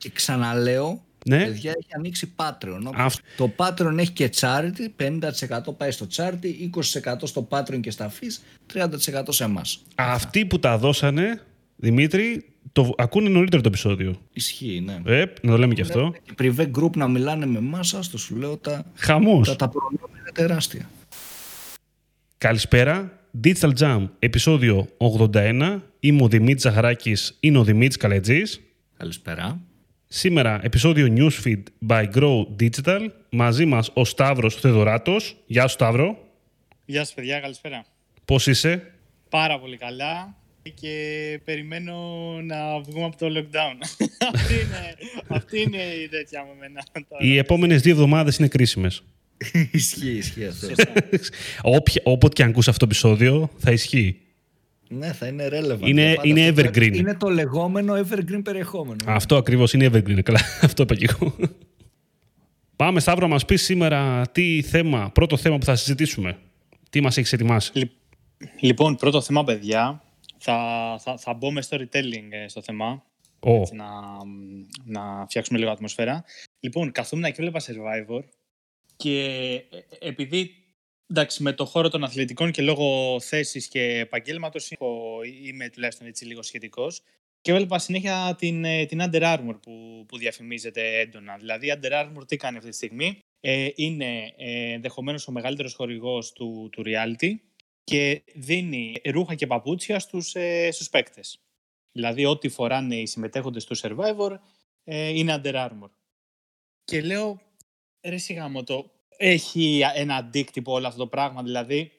[0.00, 1.44] Και ξαναλέω, Ναι.
[1.44, 2.78] παιδιά έχει ανοίξει Patreon.
[2.86, 3.22] Όποιος- Αυτό.
[3.36, 8.42] Το Patreon έχει και charity, 50% πάει στο charity, 20% στο Patreon και στα fees,
[8.66, 9.82] 30% σε εμάς.
[9.94, 11.40] Αυτοί που τα δώσανε,
[11.76, 14.20] Δημήτρη, το ακούνε νωρίτερο το επεισόδιο.
[14.32, 15.00] Ισχύει, ναι.
[15.16, 16.14] Ε, να το λέμε και αυτό.
[16.24, 19.48] Και privé group να μιλάνε με εμάς, το σου λέω, τα, Χαμός.
[19.48, 20.88] τα, τα προνόμια είναι τεράστια.
[22.38, 23.18] Καλησπέρα.
[23.44, 25.82] Digital Jam, επεισόδιο 81.
[26.00, 28.60] Είμαι ο Δημήτρης Ζαχαράκης, είναι ο Δημήτρης Καλετζής.
[28.96, 29.60] Καλησπέρα.
[30.12, 33.06] Σήμερα, επεισόδιο Newsfeed by Grow Digital.
[33.30, 35.36] Μαζί μας ο Σταύρος Θεδωράτος.
[35.46, 36.18] Γεια σου Σταύρο.
[36.84, 37.84] Γεια σας παιδιά, καλησπέρα.
[38.24, 38.92] Πώς είσαι;
[39.28, 40.36] Πάρα πολύ καλά
[40.74, 41.96] και περιμένω
[42.42, 43.76] να βγούμε από το lockdown.
[44.34, 44.94] αυτή, είναι,
[45.28, 46.84] αυτή είναι η τέτοια μου εμένα.
[47.08, 47.24] τώρα.
[47.24, 49.02] Οι επόμενες δύο εβδομάδες είναι κρίσιμες.
[49.72, 50.66] ισχύει, ισχύει αυτό.
[50.66, 50.92] Σωστά.
[51.76, 54.20] Όποια, όποτε και αν ακούσει αυτό το επεισόδιο, θα ισχύει.
[54.92, 55.80] Ναι, θα είναι relevant.
[55.86, 56.62] Είναι- Για πάντα είναι αυτό.
[56.62, 56.94] evergreen.
[56.96, 58.96] Είναι το λεγόμενο evergreen περιεχόμενο.
[59.06, 60.22] Αυτό ακριβώς είναι evergreen.
[60.22, 61.34] Καλά, αυτό είπα και εγώ.
[62.76, 66.38] Πάμε Σταύρο, να μας πεις σήμερα τι θέμα, πρώτο θέμα που θα συζητήσουμε.
[66.90, 67.90] Τι μας έχεις ετοιμάσει; Λι-
[68.60, 70.02] λοιπόν, πρώτο θέμα παιδιά.
[70.38, 70.56] Θα,
[71.00, 73.02] θα, θα μπω με storytelling ε, στο θέμα.
[73.40, 73.86] Ω, έτσι, να,
[74.84, 76.24] να φτιάξουμε λίγο ατμοσφαίρα.
[76.60, 78.22] Λοιπόν, καθόμουν και έβλεπα Survivor
[78.96, 79.20] και
[79.98, 80.54] ε, επειδή
[81.10, 84.72] εντάξει, με το χώρο των αθλητικών και λόγω θέσης και επαγγέλματος
[85.44, 87.02] είμαι τουλάχιστον έτσι λίγο σχετικός
[87.40, 91.36] και έβλεπα συνέχεια την, ε, την Under Armour που, που διαφημίζεται έντονα.
[91.36, 95.74] Δηλαδή, η Under Armour τι κάνει αυτή τη στιγμή; Ε, είναι ε, ενδεχομένως ο μεγαλύτερος
[95.74, 97.34] χορηγός του, του reality
[97.84, 101.40] και δίνει ρούχα και παπούτσια στους, ε, στους παίκτες.
[101.92, 104.38] Δηλαδή, ό,τι φοράνε οι συμμετέχοντες του Survivor
[104.84, 105.90] ε, είναι Under Armour.
[106.84, 107.40] Και λέω,
[108.00, 111.42] ρε σιγά μου το, έχει ένα αντίκτυπο όλο αυτό το πράγμα.
[111.42, 111.92] Δηλαδή,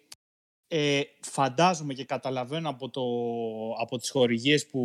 [0.67, 3.01] ε, φαντάζομαι και καταλαβαίνω από, το,
[3.81, 4.81] από τις χορηγίες που,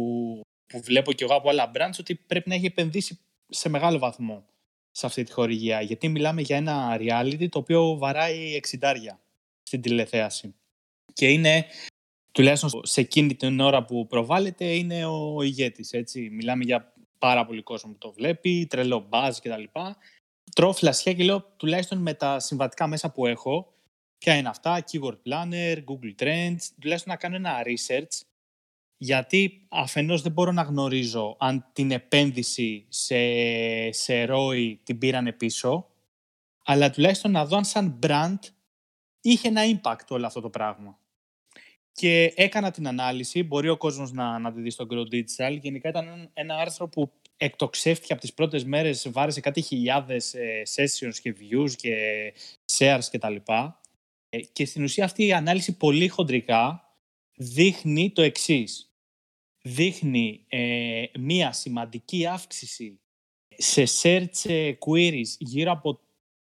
[0.67, 4.47] που βλέπω και εγώ από άλλα brands ότι πρέπει να έχει επενδύσει σε μεγάλο βαθμό
[4.91, 5.81] σε αυτή τη χορηγία.
[5.81, 9.21] Γιατί μιλάμε για ένα reality το οποίο βαράει εξιντάρια
[9.62, 10.55] στην τηλεθέαση.
[11.12, 11.66] Και είναι
[12.32, 16.31] τουλάχιστον σε εκείνη την ώρα που προβάλλεται είναι ο ηγέτης, έτσι.
[16.31, 19.62] Μιλάμε για πάρα πολύ κόσμο που το βλέπει, τρελό μπάζ κτλ.
[20.55, 23.73] Τρώω φλασιά και λέω τουλάχιστον με τα συμβατικά μέσα που έχω,
[24.19, 28.21] ποια είναι αυτά, keyword planner, google trends, τουλάχιστον να κάνω ένα research,
[28.97, 33.17] γιατί αφενός δεν μπορώ να γνωρίζω αν την επένδυση σε,
[33.93, 35.87] σε ROI την πήρανε πίσω,
[36.65, 38.39] αλλά τουλάχιστον να δω αν σαν brand
[39.21, 40.99] είχε ένα impact όλο αυτό το πράγμα.
[41.93, 45.59] Και έκανα την ανάλυση, μπορεί ο κόσμος να, να τη δει στο Grow Digital.
[45.61, 51.15] Γενικά ήταν ένα άρθρο που εκτοξεύτηκε από τις πρώτες μέρες, βάρεσε κάτι χιλιάδες ε, sessions
[51.23, 51.95] και views και
[52.73, 53.81] shares και τα λοιπά.
[54.29, 56.81] Ε, και στην ουσία αυτή η ανάλυση πολύ χοντρικά
[57.37, 58.91] δείχνει το εξής.
[59.63, 63.01] Δείχνει ε, μία σημαντική αύξηση
[63.57, 66.01] σε search ε, queries γύρω από,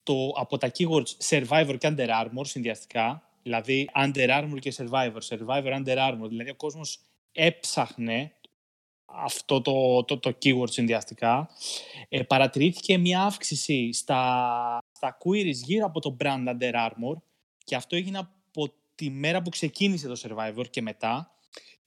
[0.02, 3.28] το, από τα keywords Survivor και Under Armour συνδυαστικά.
[3.42, 6.28] Δηλαδή Under Armour και Survivor, Survivor Under Armour.
[6.28, 7.00] Δηλαδή ο κόσμος
[7.32, 8.32] έψαχνε
[9.14, 11.48] αυτό το, το, το keyword συνδυαστικά.
[12.08, 17.16] Ε, παρατηρήθηκε μια αύξηση στα, στα queries γύρω από το brand Under Armour
[17.64, 21.36] και αυτό έγινε από τη μέρα που ξεκίνησε το Survivor και μετά.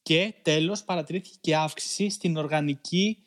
[0.02, 3.18] Και τέλος παρατηρήθηκε και αύξηση στην οργανική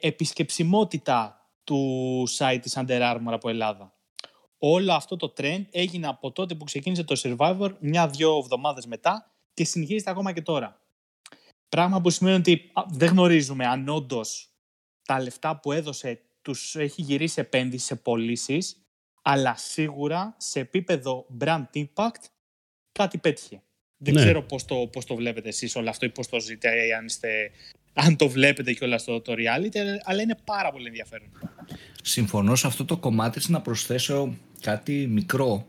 [0.00, 3.94] επισκεψιμότητα του site της Under Armour από Ελλάδα.
[4.58, 9.64] Όλο αυτό το trend έγινε από τότε που ξεκίνησε το Survivor μια-δυο εβδομάδες μετά και
[9.64, 10.83] συνεχίζεται ακόμα και τώρα.
[11.74, 14.48] Πράγμα που σημαίνει ότι α, δεν γνωρίζουμε αν όντως
[15.06, 18.76] τα λεφτά που έδωσε τους έχει γυρίσει επένδυση σε πωλήσεις,
[19.22, 22.22] αλλά σίγουρα σε επίπεδο brand impact
[22.92, 23.62] κάτι πέτυχε.
[23.96, 24.20] Δεν Ναι.
[24.20, 27.50] ξέρω πώς το, πώς το βλέπετε εσείς όλο αυτό ή πώς το ζείτε, αν, είστε,
[27.92, 31.28] αν το βλέπετε και όλα στο το reality, αλλά είναι πάρα πολύ ενδιαφέρον.
[32.02, 35.68] Συμφωνώ σε αυτό το κομμάτι της να προσθέσω κάτι μικρό.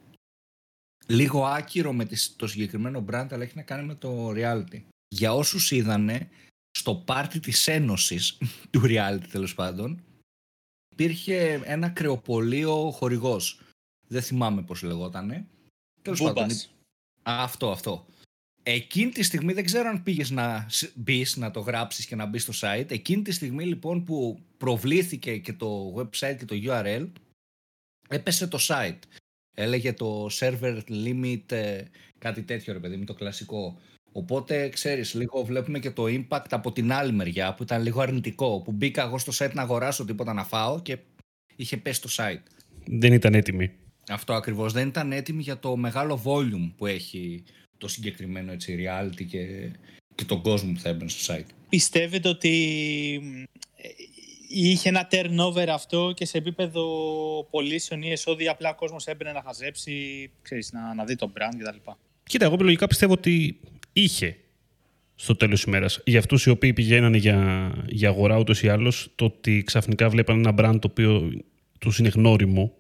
[1.08, 4.84] Λίγο άκυρο με τις- το συγκεκριμένο brand, αλλά έχει να κάνει με το reality.
[5.08, 6.30] Για όσους είδανε,
[6.72, 8.38] στο πάρτι της ένωσης
[8.72, 10.04] του reality τέλος πάντων,
[10.92, 13.60] υπήρχε ένα κρεοπολείο χορηγός.
[14.07, 15.48] Δεν θυμάμαι πώς λεγότανε.
[16.02, 16.69] Τέλος πάντων, Μπούμπας.
[17.30, 18.06] Α, αυτό, αυτό.
[18.63, 22.42] Εκείνη τη στιγμή δεν ξέρω αν πήγες να μπεις, να το γράψεις και να μπεις
[22.42, 22.92] στο site.
[22.92, 27.08] Εκείνη τη στιγμή λοιπόν που προβλήθηκε και το website και το URL,
[28.10, 29.00] έπεσε το site.
[29.58, 31.84] Έλεγε το server limit, ε,
[32.18, 33.80] κάτι τέτοιο ρε παιδί μου, το κλασικό.
[34.17, 38.62] Οπότε ξέρεις, λίγο βλέπουμε και το impact από την άλλη μεριά που ήταν λίγο αρνητικό.
[38.62, 40.97] Που μπήκα εγώ στο site να αγοράσω τίποτα να φάω και
[41.56, 42.41] είχε πέσει το site.
[42.85, 43.71] δεν ήταν έτοιμοι.
[44.09, 47.44] Αυτό ακριβώς δεν ήταν έτοιμη για το μεγάλο volume που έχει
[47.77, 49.71] το συγκεκριμένο έτσι, reality και,
[50.15, 51.50] και τον κόσμο που θα έμπαινε στο site.
[51.69, 52.53] Πιστεύετε ότι
[53.75, 53.88] ε,
[54.50, 56.83] είχε ένα turnover αυτό και σε επίπεδο
[57.50, 61.56] πωλήσεων ή εσόδια απλά ο κόσμος έμπαινε να χαζέψει, ξέρεις, να, να δει το brand
[61.57, 61.91] κτλ.
[62.23, 63.59] Κοίτα, εγώ λογικά πιστεύω ότι
[63.97, 64.38] είχε
[65.15, 66.01] στο τέλος της ημέρας.
[66.06, 70.38] Για αυτούς οι οποίοι πηγαίνανε για, για αγορά ούτως ή άλλως, το ότι ξαφνικά βλέπαν
[70.38, 71.31] ένα brand το οποίο
[71.80, 72.74] τους είναι γνώριμο,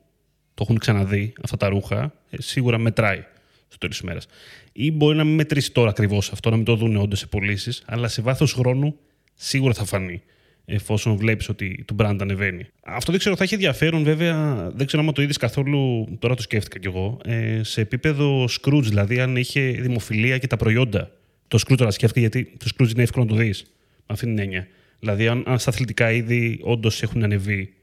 [0.53, 3.23] το έχουν ξαναδεί αυτά τα ρούχα, ε, σίγουρα μετράει
[3.67, 4.27] στο τέλος της ημέρας.
[4.71, 7.83] Ή μπορεί να μην μετρήσει τώρα ακριβώς αυτό, να μην το δουν όντως σε πωλήσεις,
[7.85, 8.95] αλλά σε βάθος χρόνου
[9.33, 10.21] σίγουρα θα φανεί
[10.65, 12.67] εφόσον βλέπεις ότι το brand ανεβαίνει.
[12.83, 14.69] Αυτό δεν ξέρω, θα έχει ενδιαφέρον βέβαια.
[14.75, 16.07] Δεν ξέρω αν το είδες καθόλου.
[16.19, 17.17] Τώρα το σκέφτηκα κι εγώ.
[17.25, 21.11] Ε, σε επίπεδο Scrooge, δηλαδή αν είχε δημοφιλία και τα προϊόντα
[21.47, 23.63] το Scrooge τώρα σκέφτηκα γιατί το Scrooge είναι εύκολο να το δεις.
[23.97, 24.67] Με αυτήν την έννοια.
[24.99, 27.73] Δηλαδή, αν, αν στα αθλητικά είδη όντως έχουν ανεβεί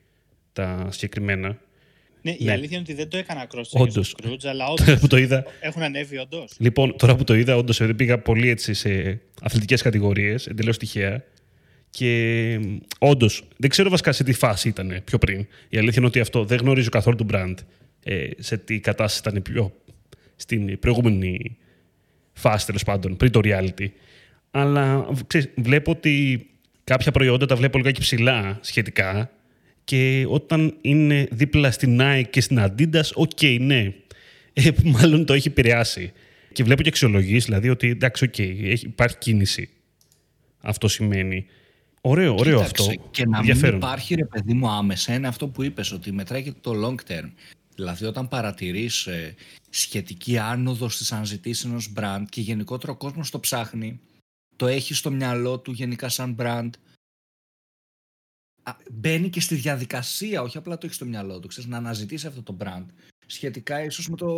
[0.53, 1.59] τα συγκεκριμένα.
[2.23, 2.53] Ναι, η ναι.
[2.53, 5.09] αλήθεια είναι ότι δεν το έκανα cross στο Scrooge, αλλά όντως.
[5.09, 5.45] το είδα...
[5.61, 6.53] έχουν ανέβει όντως.
[6.59, 11.25] Λοιπόν, τώρα που το είδα, όντως επειδή πήγα πολύ έτσι σε αθλητικές κατηγορίες, εντελώς τυχαία.
[11.95, 12.61] Και
[12.99, 15.47] όντως, δεν ξέρω βασικά σε τι φάση ήταν πιο πριν.
[15.69, 17.55] Η αλήθεια είναι ότι αυτό δεν γνωρίζω καθόλου το brand.
[18.03, 19.73] Ε, σε τι κατάσταση ήταν πιο
[20.37, 21.57] στην προηγούμενη
[22.33, 23.87] φάση τέλος πάντων, πριν το reality.
[24.51, 26.47] Αλλά ξέρεις, βλέπω ότι
[26.85, 29.31] κάποια προϊόντα τα βλέπω λιγάκι ψηλά σχετικά
[29.85, 33.95] και όταν είναι δίπλα στην Nike και στην Adidas, OK, okay, ναι,
[34.53, 36.13] ε, μάλλον το έχει επηρεάσει.
[36.53, 39.69] Και βλέπω και αξιολογήσεις, δηλαδή ότι εντάξει, OK, okay, υπάρχει κίνηση.
[40.61, 41.47] Αυτό σημαίνει.
[42.05, 43.09] Ωραίο, ωραίο Κοίταξε, αυτό.
[43.11, 46.53] Και να μην υπάρχει, ρε παιδί μου, άμεσα, είναι αυτό που είπες, ότι μετράει και
[46.53, 47.31] το long term.
[47.75, 49.35] Δηλαδή όταν παρατηρείς ε,
[49.71, 54.01] σχετική άνοδο στις αναζητήσεις ενός brand και γενικότερα ο κόσμος το ψάχνει,
[54.57, 56.71] το έχει στο μυαλό του γενικά σαν brand,
[58.93, 62.43] μπαίνει και στη διαδικασία, όχι απλά το έχει στο μυαλό του, ξέρεις, να αναζητήσει αυτό
[62.43, 62.87] το brand,
[63.27, 64.29] σχετικά ίσως με το,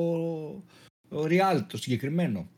[1.08, 2.48] το reality, το συγκεκριμένο.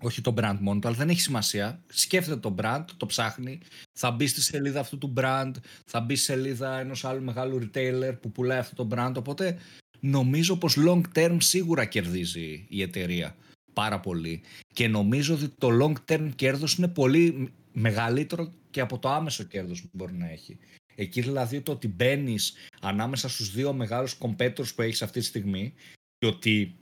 [0.00, 1.82] Όχι το brand μόνο αλλά δεν έχει σημασία.
[1.88, 3.60] Σκέφτεται το brand, το ψάχνει,
[3.92, 5.52] θα μπει στη σελίδα αυτού του brand,
[5.86, 9.58] θα μπει στη σελίδα ενός άλλου μεγάλου retailer που πουλάει αυτό το brand, οπότε
[10.00, 13.36] νομίζω πως long term σίγουρα κερδίζει η εταιρεία
[13.72, 14.40] πάρα πολύ
[14.74, 19.82] και νομίζω ότι το long term κέρδος είναι πολύ μεγαλύτερο και από το άμεσο κέρδος
[19.82, 20.58] που μπορεί να έχει.
[20.94, 25.74] Εκεί δηλαδή το ότι μπαίνεις ανάμεσα στους δύο μεγάλους competitors που έχεις αυτή τη στιγμή
[26.18, 26.76] και ότι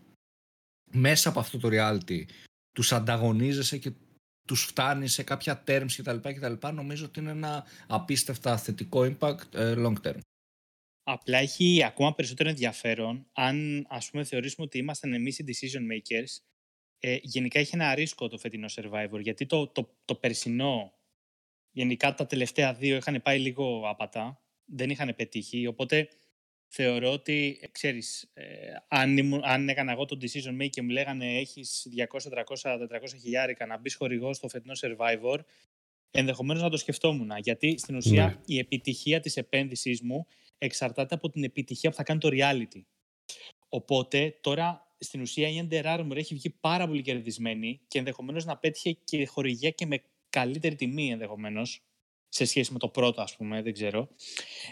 [0.93, 2.25] μέσα από αυτό το reality
[2.77, 3.93] τους ανταγωνίζεσαι και
[4.47, 6.17] τους φτάνεις σε κάποια terms κτλ.
[6.17, 10.19] κτλ νομίζω ότι είναι ένα απίστευτα θετικό impact ε, long term.
[11.03, 16.45] Απλά έχει ακόμα περισσότερο ενδιαφέρον αν ας πούμε θεωρήσουμε ότι ήμασταν εμείς οι decision makers.
[16.99, 20.93] Ε, γενικά έχει ένα ρίσκο το φετινό Survivor γιατί το, το, το περσινό
[21.71, 26.09] γενικά τα τελευταία δύο είχαν πάει λίγο άπατα, δεν είχαν πετύχει, οπότε
[26.69, 28.45] θεωρώ ότι, ε, ξέρεις, ε,
[28.89, 33.67] αν, αν έκανα εγώ το decision maker και μου λέγανε έχεις 200, 300, 400 χιλιάρικα
[33.67, 35.39] να μπεις χορηγός στο φετινό Survivor,
[36.11, 37.31] ενδεχομένως να το σκεφτόμουν.
[37.39, 38.55] Γιατί στην ουσία ναι.
[38.55, 40.27] η επιτυχία της επένδυσής μου
[40.59, 42.83] εξαρτάται από την επιτυχία που θα κάνει το reality.
[43.69, 48.57] Οπότε τώρα στην ουσία η Under Armour έχει βγει πάρα πολύ κερδισμένη και ενδεχομένως να
[48.57, 51.83] πέτυχε και χορηγία και με καλύτερη τιμή ενδεχομένως
[52.29, 54.09] σε σχέση με το πρώτο ας πούμε, δεν ξέρω.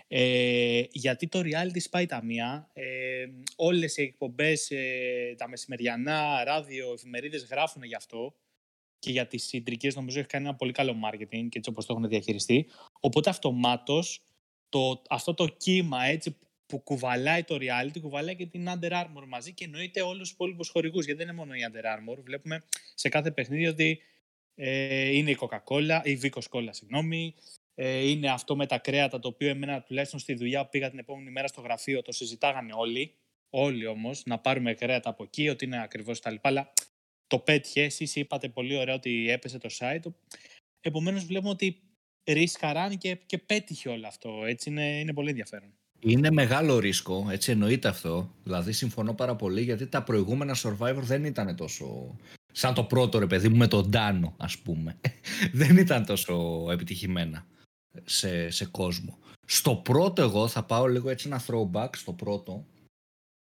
[0.09, 2.71] Ε, γιατί το reality σπάει τα μία.
[2.73, 3.25] Ε,
[3.57, 8.35] όλες οι εκπομπές, ε, τα μεσημεριανά, ράδιο, εφημερίδες γράφουν γι' αυτό
[8.99, 11.95] και για τις συντρικές νομίζω έχει κάνει ένα πολύ καλό marketing και έτσι όπως το
[11.97, 12.67] έχουν διαχειριστεί.
[13.01, 14.21] Οπότε αυτομάτως
[14.69, 16.37] το, αυτό το κύμα έτσι
[16.67, 20.69] που κουβαλάει το reality, κουβαλάει και την Under Armour μαζί και εννοείται όλους τους υπόλοιπους
[20.69, 22.19] χορηγούς, γιατί δεν είναι μόνο η Under Armour.
[22.25, 22.63] Βλέπουμε
[22.95, 24.01] σε κάθε παιχνίδι ότι
[24.55, 27.35] ε, είναι η Coca-Cola, η Vicos Cola, συγγνώμη,
[27.75, 30.99] ε, είναι αυτό με τα κρέατα, το οποίο εμένα τουλάχιστον στη δουλειά που πήγα την
[30.99, 33.15] επόμενη μέρα στο γραφείο, το συζητάγανε όλοι,
[33.51, 36.73] όλοι όμως, να πάρουμε κρέατα από εκεί, ότι είναι ακριβώς τα λοιπά, αλλά
[37.27, 40.13] το πέτυχε, εσείς είπατε πολύ ωραία ότι έπεσε το site,
[40.81, 41.83] επομένως βλέπουμε ότι
[42.25, 44.45] ρίσκαραν και, και πέτυχε όλο αυτό.
[44.47, 45.75] Έτσι είναι, είναι πολύ ενδιαφέρον.
[46.01, 48.35] Είναι μεγάλο ρίσκο, έτσι εννοείται αυτό.
[48.43, 52.17] Δηλαδή συμφωνώ πάρα πολύ γιατί τα προηγούμενα Survivor δεν ήταν τόσο...
[52.57, 54.97] Σαν το πρώτο ρε παιδί μου με τον Ντάνο ας πούμε.
[55.53, 57.47] δεν ήταν τόσο επιτυχημένα
[58.05, 59.19] σε, σε κόσμο.
[59.47, 62.65] Στο πρώτο εγώ θα πάω λίγο έτσι ένα throwback στο πρώτο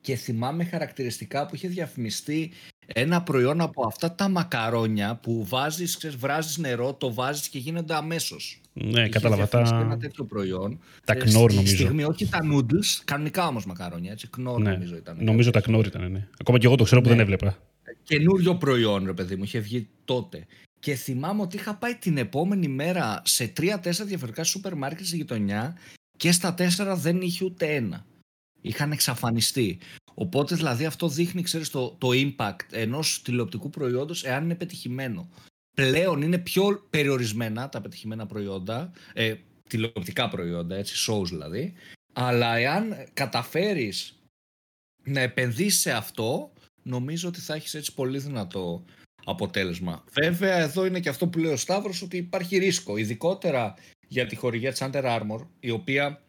[0.02, 2.52] και θυμάμαι χαρακτηριστικά που είχε διαφημιστεί
[2.88, 7.96] ένα προϊόν από αυτά τα μακαρόνια που βάζεις, ξέρεις, βράζεις νερό, το βάζεις και γίνονται
[7.96, 8.62] αμέσως.
[8.74, 9.48] Ναι, κατάλαβα.
[9.48, 9.60] Τα...
[9.60, 10.80] Ένα τέτοιο προϊόν.
[11.06, 11.76] Τα ε, κνόρ νομίζω.
[11.76, 15.18] Στιγμή, όχι τα noodles, κανονικά όμως μακαρόνια, έτσι, κνόρ ναι, νομίζω ήταν.
[15.20, 16.28] Νομίζω τα κνόρ ήταν, ναι.
[16.40, 17.08] Ακόμα και εγώ το ξέρω ναι.
[17.08, 17.58] που δεν έβλεπα.
[18.04, 20.46] Καινούριο προϊόν, ρε παιδί μου, είχε βγει τότε.
[20.80, 25.78] Και θυμάμαι ότι είχα πάει την επόμενη μέρα σε τρία-τέσσερα διαφορετικά σούπερ μάρκετ στη γειτονιά
[26.18, 28.06] και στα τέσσερα δεν είχε ούτε ένα.
[28.62, 29.80] Είχαν εξαφανιστεί.
[30.14, 35.30] Οπότε δηλαδή αυτό δείχνει ξέρεις, το, το impact ενός τηλεοπτικού προϊόντος εάν είναι πετυχημένο.
[35.76, 39.36] Πλέον είναι πιο περιορισμένα τα πετυχημένα προϊόντα, ε,
[39.70, 41.74] τηλεοπτικά προϊόντα, έτσι, shows δηλαδή.
[42.14, 44.20] Αλλά εάν καταφέρεις
[45.04, 46.52] να επενδύσεις σε αυτό,
[46.84, 48.86] νομίζω ότι θα έχεις έτσι πολύ δυνατό
[49.26, 50.04] αποτέλεσμα.
[50.22, 53.76] Βέβαια, εδώ είναι και αυτό που λέει ο Σταύρος, ότι υπάρχει ρίσκο, ειδικότερα
[54.08, 56.22] για τη χορηγία της Under Armour, η οποία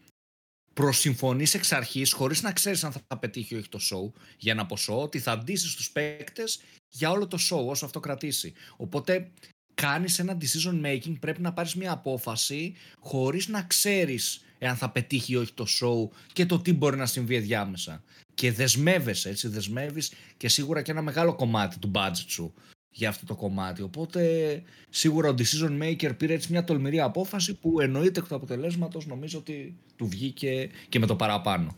[0.75, 4.67] προσυμφωνείς εξ αρχής, χωρίς να ξέρεις αν θα πετύχει ή όχι το show, για ένα
[4.67, 8.53] ποσό, ότι θα ντύσεις τους παίκτες για όλο το show, όσο αυτό κρατήσει.
[8.77, 9.31] Οπότε
[9.75, 15.33] κάνεις ένα decision making, πρέπει να πάρεις μια απόφαση χωρίς να ξέρεις εάν θα πετύχει
[15.33, 18.03] ή όχι το show και το τι μπορεί να συμβεί διάμεσα.
[18.35, 22.55] Και δεσμεύεσαι, έτσι, δεσμεύεις και σίγουρα και ένα μεγάλο κομμάτι του budget σου
[22.91, 23.83] για αυτό το κομμάτι.
[23.83, 29.07] Οπότε σίγουρα ο decision maker πήρε έτσι μια τολμηρή απόφαση που εννοείται εκ του αποτελέσματος
[29.07, 31.77] νομίζω ότι του βγήκε και με το παραπάνω.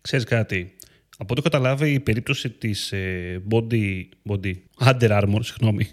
[0.00, 0.76] Ξέρεις κάτι,
[1.18, 5.88] από ό,τι καταλάβει η περίπτωση της ε, body, body, Under Armour, συγγνώμη,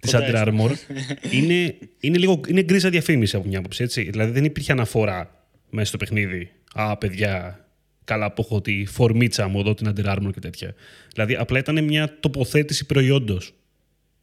[0.00, 0.70] της Under Armour
[1.38, 3.82] είναι, είναι, λίγο, είναι γκρίζα διαφήμιση από μια άποψη.
[3.82, 4.02] Έτσι.
[4.02, 6.50] Δηλαδή δεν υπήρχε αναφορά μέσα στο παιχνίδι.
[6.72, 7.64] Α, παιδιά,
[8.04, 10.74] καλά που έχω τη φορμίτσα μου εδώ την Under Armour και τέτοια.
[11.12, 13.54] Δηλαδή απλά ήταν μια τοποθέτηση προϊόντος.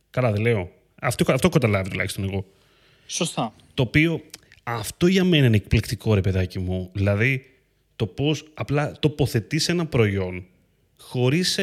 [0.09, 0.71] Καλά, δεν λέω.
[1.01, 2.45] Αυτό, αυτό καταλάβει τουλάχιστον εγώ.
[3.07, 3.53] Σωστά.
[3.73, 4.21] Το οποίο
[4.63, 6.89] αυτό για μένα είναι εκπληκτικό, ρε παιδάκι μου.
[6.93, 7.45] Δηλαδή
[7.95, 10.45] το πώς απλά τοποθετείς ένα προϊόν
[10.97, 11.59] χωρίς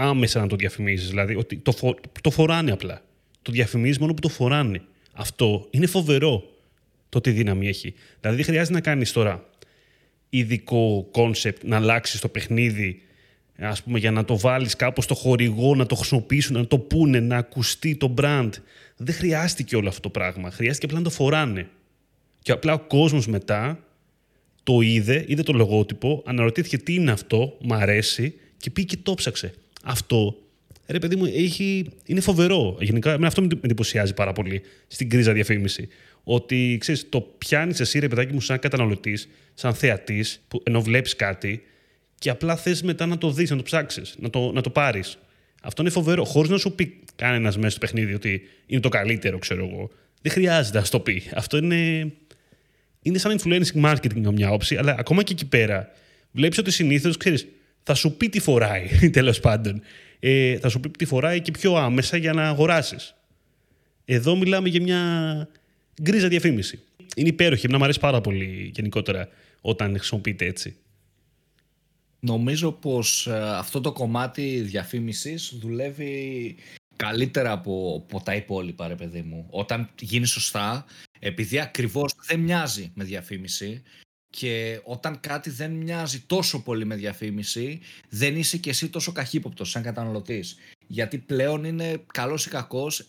[0.00, 1.08] άμεσα να το διαφημίζεις.
[1.08, 1.94] Δηλαδή ότι το, φο...
[2.20, 3.02] το φοράνε απλά.
[3.42, 4.82] Το διαφημίζεις μόνο που το φοράνε.
[5.12, 6.42] Αυτό είναι φοβερό
[7.08, 7.94] το τι δύναμη έχει.
[8.20, 9.48] Δηλαδή δεν χρειάζεται να κάνεις τώρα
[10.30, 13.02] ειδικό κόνσεπτ, να αλλάξεις το παιχνίδι,
[13.58, 17.20] ας πούμε, για να το βάλεις κάπως στο χορηγό, να το χρησιμοποιήσουν, να το πούνε,
[17.20, 18.50] να ακουστεί το brand.
[18.96, 20.50] Δεν χρειάστηκε όλο αυτό το πράγμα.
[20.50, 21.68] Χρειάστηκε απλά να το φοράνε.
[22.42, 23.84] Και απλά ο κόσμος μετά
[24.62, 29.14] το είδε, είδε το λογότυπο, αναρωτήθηκε τι είναι αυτό, μ' αρέσει και πήγε και το
[29.14, 29.54] ψάξε
[29.84, 30.36] αυτό,
[30.86, 32.76] ρε παιδί μου, έχει, είναι φοβερό.
[32.80, 35.88] Γενικά, με αυτό με εντυπωσιάζει πάρα πολύ στην κρίζα διαφήμιση.
[36.24, 41.62] Ότι ξέρεις, το πιάνεις εσύ, ρε παιδάκι μου, σαν καταναλωτής, σαν θεατής, ενώ βλέπεις κάτι
[42.18, 45.18] και απλά θες μετά να το δεις, να το ψάξεις, να το, να το πάρεις.
[45.62, 46.24] Αυτό είναι φοβερό.
[46.24, 49.90] Χωρίς να σου πει κανένας μέσα στο παιχνίδι ότι είναι το καλύτερο, ξέρω εγώ.
[50.22, 51.22] Δεν χρειάζεται να το πει.
[51.34, 52.12] Αυτό είναι,
[53.02, 55.92] είναι σαν influencing marketing από μια όψη, αλλά ακόμα και εκεί πέρα
[56.30, 57.46] βλέπεις ότι συνήθως ξέρεις,
[57.82, 59.82] θα σου πει τι φοράει, τέλος πάντων.
[60.18, 63.14] Ε, θα σου πει τι φοράει και πιο άμεσα για να αγοράσεις.
[64.04, 65.48] Εδώ μιλάμε για μια
[66.02, 66.82] γκρίζα διαφήμιση.
[67.16, 69.28] Είναι υπέροχη, να μου αρέσει πάρα πολύ γενικότερα
[69.60, 70.76] όταν χρησιμοποιείται έτσι.
[72.20, 76.56] Νομίζω πως ε, αυτό το κομμάτι διαφήμισης δουλεύει
[76.96, 79.46] καλύτερα από, από τα υπόλοιπα, ρε παιδί μου.
[79.50, 80.84] Όταν γίνει σωστά,
[81.18, 83.82] επειδή ακριβώς δεν μοιάζει με διαφήμιση,
[84.30, 89.70] και όταν κάτι δεν μοιάζει τόσο πολύ με διαφήμιση, δεν είσαι και εσύ τόσο καχύποπτος
[89.70, 90.56] σαν καταναλωτής.
[90.86, 93.08] Γιατί πλέον είναι καλός ή κακός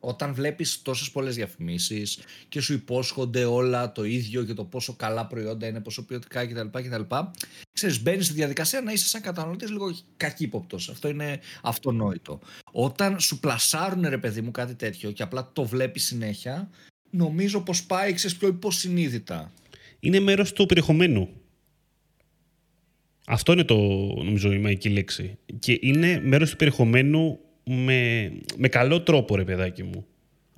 [0.00, 2.18] όταν βλέπεις τόσες πολλές διαφημίσεις
[2.48, 6.78] και σου υπόσχονται όλα το ίδιο και το πόσο καλά προϊόντα είναι, πόσο ποιοτικά κτλ.
[6.80, 7.14] κτλ.
[7.72, 10.88] Ξέρεις, μπαίνεις στη διαδικασία να είσαι σαν καταναλωτής λίγο καχύποπτος.
[10.88, 12.40] Αυτό είναι αυτονόητο.
[12.72, 16.70] Όταν σου πλασάρουν ρε παιδί μου κάτι τέτοιο και απλά το βλέπεις συνέχεια,
[17.10, 19.52] νομίζω πως πάει ξέρεις, πιο υποσυνείδητα
[20.06, 21.28] είναι μέρος του περιεχομένου.
[23.26, 23.76] Αυτό είναι το,
[24.16, 25.38] νομίζω, η μαϊκή λέξη.
[25.58, 30.06] Και είναι μέρος του περιεχομένου με, με καλό τρόπο, ρε παιδάκι μου.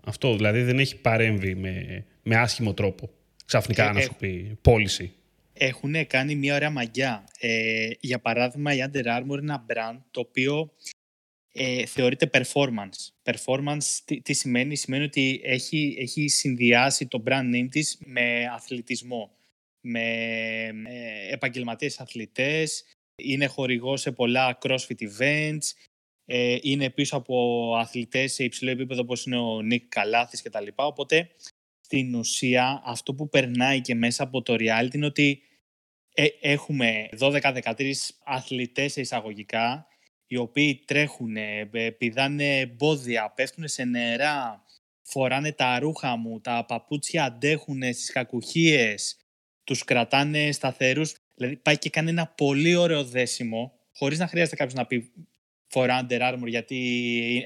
[0.05, 3.11] Αυτό, δηλαδή δεν έχει παρέμβει με, με άσχημο τρόπο.
[3.47, 5.12] Ξαφνικά, ε, να σου πει, πώληση.
[5.52, 7.25] Έχουν κάνει μια ωραία μαγιά.
[7.38, 10.73] Ε, για παράδειγμα, η Under Armour είναι ένα brand το οποίο
[11.52, 13.33] ε, θεωρείται performance.
[13.33, 19.38] Performance τι, τι, σημαίνει, σημαίνει ότι έχει, έχει συνδυάσει το brand name της με αθλητισμό
[19.88, 20.02] με
[20.87, 22.85] ε, επαγγελματίες αθλητές,
[23.23, 25.73] είναι χορηγός σε πολλά CrossFit events,
[26.25, 30.66] ε, είναι πίσω από αθλητές σε υψηλό επίπεδο όπως είναι ο Νίκ Καλάθης κτλ.
[30.75, 31.30] Οπότε,
[31.80, 35.42] στην ουσία, αυτό που περνάει και μέσα από το reality είναι ότι
[36.14, 37.92] ε, έχουμε 12-13
[38.25, 39.87] αθλητές εισαγωγικά,
[40.26, 41.37] οι οποίοι τρέχουν,
[41.99, 44.64] πηδάνε εμπόδια, πέφτουν σε νερά,
[45.02, 49.16] φοράνε τα ρούχα μου, τα παπούτσια αντέχουν στις κακουχίες,
[49.69, 51.15] τους κρατάνε σταθερούς.
[51.35, 55.13] Δηλαδή πάει και κάνει ένα πολύ ωραίο δέσιμο, χωρίς να χρειάζεται κάποιος να πει
[55.69, 56.77] φορά Under Armour γιατί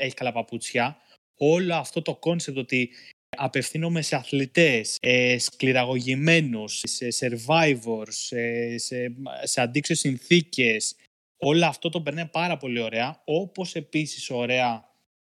[0.01, 0.97] έχει καλά παπούτσια.
[1.37, 2.91] Όλο αυτό το κόνσεπτ ότι
[3.37, 10.97] απευθύνομαι σε αθλητές, ε, σκληραγωγημένους, σε survivors, σε, σε, σε αντίξιες συνθήκες.
[11.37, 13.23] Όλο αυτό το περνάει πάρα πολύ ωραία.
[13.25, 14.85] Όπως επίσης ωραία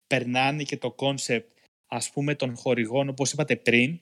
[0.06, 4.00] περνάνε και το κόνσεπτ ας πούμε των χορηγών, όπως είπατε πριν,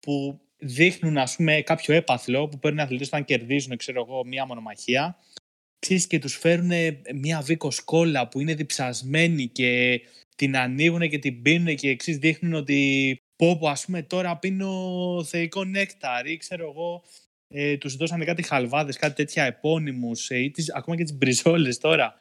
[0.00, 5.18] που δείχνουν ας πούμε κάποιο έπαθλο που παίρνουν αθλητές όταν κερδίζουν ξέρω εγώ, μία μονομαχία
[5.78, 6.70] ξέρεις, και τους φέρουν
[7.14, 10.00] μία Βίκος Cola που είναι διψασμένοι και
[10.36, 15.24] την ανοίγουν και την πίνουν και εξής δείχνουν ότι πω πω ας πούμε τώρα πίνω
[15.26, 17.02] θεϊκό νέκταρ ή ξέρω εγώ
[17.48, 21.78] ε, τους δώσανε κάτι χαλβάδες, κάτι τέτοια επώνυμους ε, ή τις, ακόμα και τις μπριζόλες
[21.78, 22.14] τώρα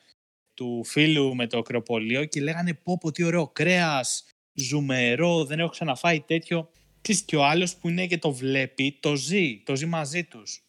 [0.54, 5.70] του φίλου με το κροπολείο και λέγανε πω πω τι ωραίο κρέας, ζουμερό, δεν έχω
[5.70, 6.70] ξαναφάει τέτοιο.
[7.02, 10.62] Ξέρεις, και ο άλλος που είναι και το βλέπει, το ζει, το ζει μαζί τους.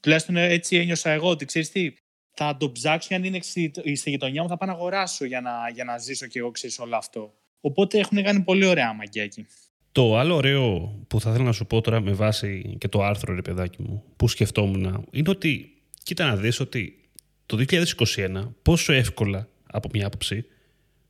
[0.00, 1.92] Τουλάχιστον έτσι ένιωσα εγώ ότι ξέρεις τι,
[2.34, 5.50] θα το ψάξω αν είναι στη, στη γειτονιά μου, θα πάω να αγοράσω για να,
[5.74, 7.34] για να ζήσω και εγώ ξέρεις όλο αυτό.
[7.60, 9.46] Οπότε έχουν κάνει πολύ ωραία μαγιά εκεί.
[9.92, 13.34] Το άλλο ωραίο που θα ήθελα να σου πω τώρα με βάση και το άρθρο,
[13.34, 15.72] ρε παιδάκι μου, που σκεφτόμουν, είναι ότι,
[16.02, 17.00] κοίτα να δεις ότι
[17.46, 20.44] το 2021 πόσο εύκολα, από μια άποψη,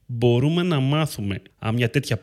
[0.06, 2.20] μπορούμε να μάθουμε αν μια τέτοια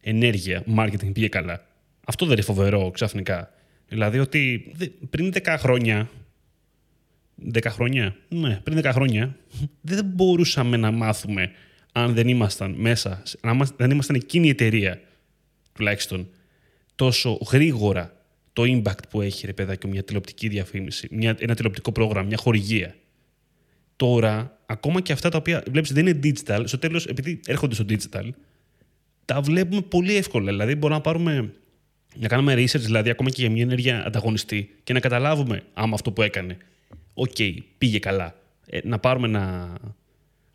[0.00, 1.66] ενέργεια marketing πήγε καλά.
[2.08, 3.52] Αυτό δεν είναι φοβερό ξαφνικά.
[3.88, 4.72] Δηλαδή ότι
[5.10, 6.10] πριν 10 χρόνια,
[7.52, 9.36] 10 χρόνια, ναι, πριν 10 χρόνια,
[9.80, 11.50] δεν μπορούσαμε να μάθουμε
[11.92, 15.00] αν δεν ήμασταν μέσα, αν δεν ήμασταν εκείνη η εταιρεία
[15.72, 16.28] τουλάχιστον
[16.94, 18.12] τόσο γρήγορα
[18.52, 22.94] το impact που έχει ρε παιδάκι μια τηλεοπτική διαφήμιση, μια, ένα τηλεοπτικό πρόγραμμα, μια χορηγία.
[23.96, 27.84] Τώρα, ακόμα και αυτά τα οποία βλέπεις δεν είναι digital, στο τέλος επειδή έρχονται στο
[27.88, 28.30] digital,
[29.24, 30.50] τα βλέπουμε πολύ εύκολα.
[30.50, 31.52] Δηλαδή μπορούμε να πάρουμε,
[32.16, 36.12] να κάνουμε research δηλαδή ακόμα και για μια ενέργεια ανταγωνιστή και να καταλάβουμε άμα αυτό
[36.12, 36.56] που έκανε,
[37.14, 38.34] OK, okay, πήγε καλά.
[38.66, 39.72] Ε, να πάρουμε να,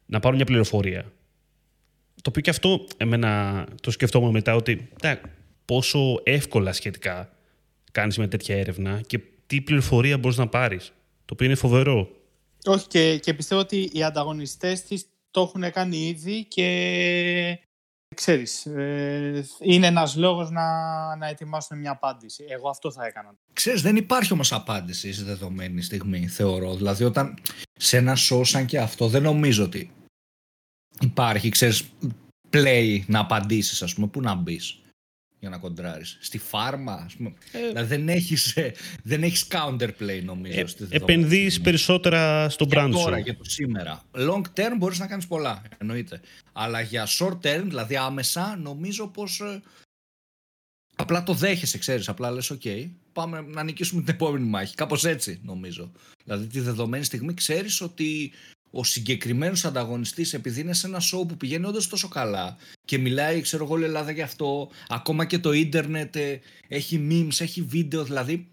[0.06, 1.12] να πάρουμε μια πληροφορία
[2.24, 5.22] το οποίο και αυτό εμένα το σκεφτόμουν μετά ότι τα,
[5.66, 7.34] πόσο εύκολα σχετικά
[7.92, 10.94] κάνεις με τέτοια έρευνα και τι πληροφορία μπορείς να πάρεις.
[11.26, 12.10] Το οποίο είναι φοβερό.
[12.64, 17.60] Όχι και, και πιστεύω ότι οι ανταγωνιστές της το έχουν κάνει ήδη και
[18.14, 20.66] ξέρεις, ε, είναι ένας λόγος να,
[21.16, 22.46] να ετοιμάσουν μια απάντηση.
[22.48, 23.36] Εγώ αυτό θα έκανα.
[23.54, 26.76] Ξέρεις, δεν υπάρχει όμως απάντηση στη δεδομένη στιγμή, θεωρώ.
[26.76, 27.38] Δηλαδή, όταν
[27.74, 29.92] σε ένα show σαν και αυτό, δεν νομίζω ότι
[31.02, 31.90] υπάρχει, ξέρεις,
[32.50, 34.83] play να απαντήσεις, ας πούμε, πού να μπεις
[35.44, 36.18] για να κοντράρεις.
[36.22, 37.34] Στη φάρμα, ας πούμε.
[37.52, 38.74] Ε, δηλαδή δεν έχεις, ε,
[39.04, 40.60] δεν έχεις counterplay νομίζω.
[40.60, 43.04] Ε, επενδύεις περισσότερα στο brand σου.
[43.04, 44.04] τώρα, για το σήμερα.
[44.12, 46.22] Long term μπορείς να κάνεις πολλά, εννοείται.
[46.54, 49.40] Αλλά για short term, δηλαδή άμεσα, νομίζω πως...
[49.40, 49.62] Ε,
[50.96, 52.10] απλά το δέχεσαι, ξέρεις.
[52.10, 54.76] Απλά λες, ok, πάμε να νικήσουμε την επόμενη μάχη.
[54.76, 55.92] Κάπως έτσι, νομίζω.
[56.24, 58.32] Δηλαδή τη δεδομένη στιγμή ξέρεις ότι
[58.76, 63.42] ο συγκεκριμένος ανταγωνιστής, επειδή είναι σε ένα show που πηγαίνει όντως τόσο καλά και μιλάει,
[63.42, 68.04] ξέρω εγώ, όλη Ελλάδα γι' αυτό, ακόμα και το ίντερνετ ε, έχει memes, έχει βίντεο,
[68.04, 68.48] δηλαδή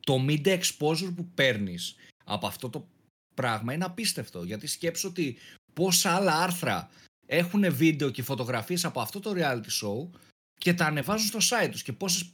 [0.00, 2.88] το media exposure που παίρνεις από αυτό το
[3.34, 4.42] πράγμα είναι απίστευτο.
[4.42, 5.36] Γιατί σκέψω ότι
[5.74, 6.90] πόσα άλλα άρθρα
[7.26, 10.18] έχουν βίντεο και φωτογραφίες από αυτό το reality show
[10.58, 12.30] και τα ανεβάζουν στο site τους και πόσες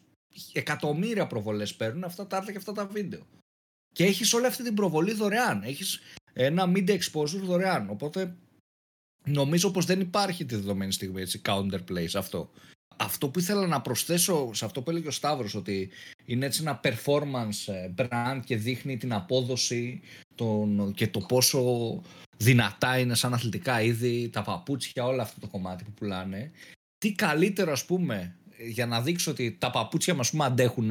[0.52, 3.26] εκατομμύρια προβολές παίρνουν αυτά τα άρθρα και αυτά τα βίντεο.
[3.94, 5.62] Και έχεις όλη αυτή την προβολή δωρεάν.
[5.62, 6.00] Έχεις
[6.32, 7.90] ένα media exposure δωρεάν.
[7.90, 8.36] Οπότε
[9.24, 12.50] νομίζω πως δεν υπάρχει τη δεδομένη στιγμή έτσι counterplay σε αυτό.
[12.96, 15.90] Αυτό που ήθελα να προσθέσω σε αυτό που έλεγε ο Σταύρος ότι
[16.24, 20.00] είναι έτσι ένα performance ε, brand και δείχνει την απόδοση
[20.34, 22.02] τον, και το πόσο
[22.36, 26.50] δυνατά είναι σαν αθλητικά είδη, τα παπούτσια, όλο αυτό το κομμάτι που πουλάνε.
[26.98, 28.36] Τι καλύτερο ας πούμε
[28.68, 30.90] για να δείξω ότι τα παπούτσια μας πούμε αντέχουν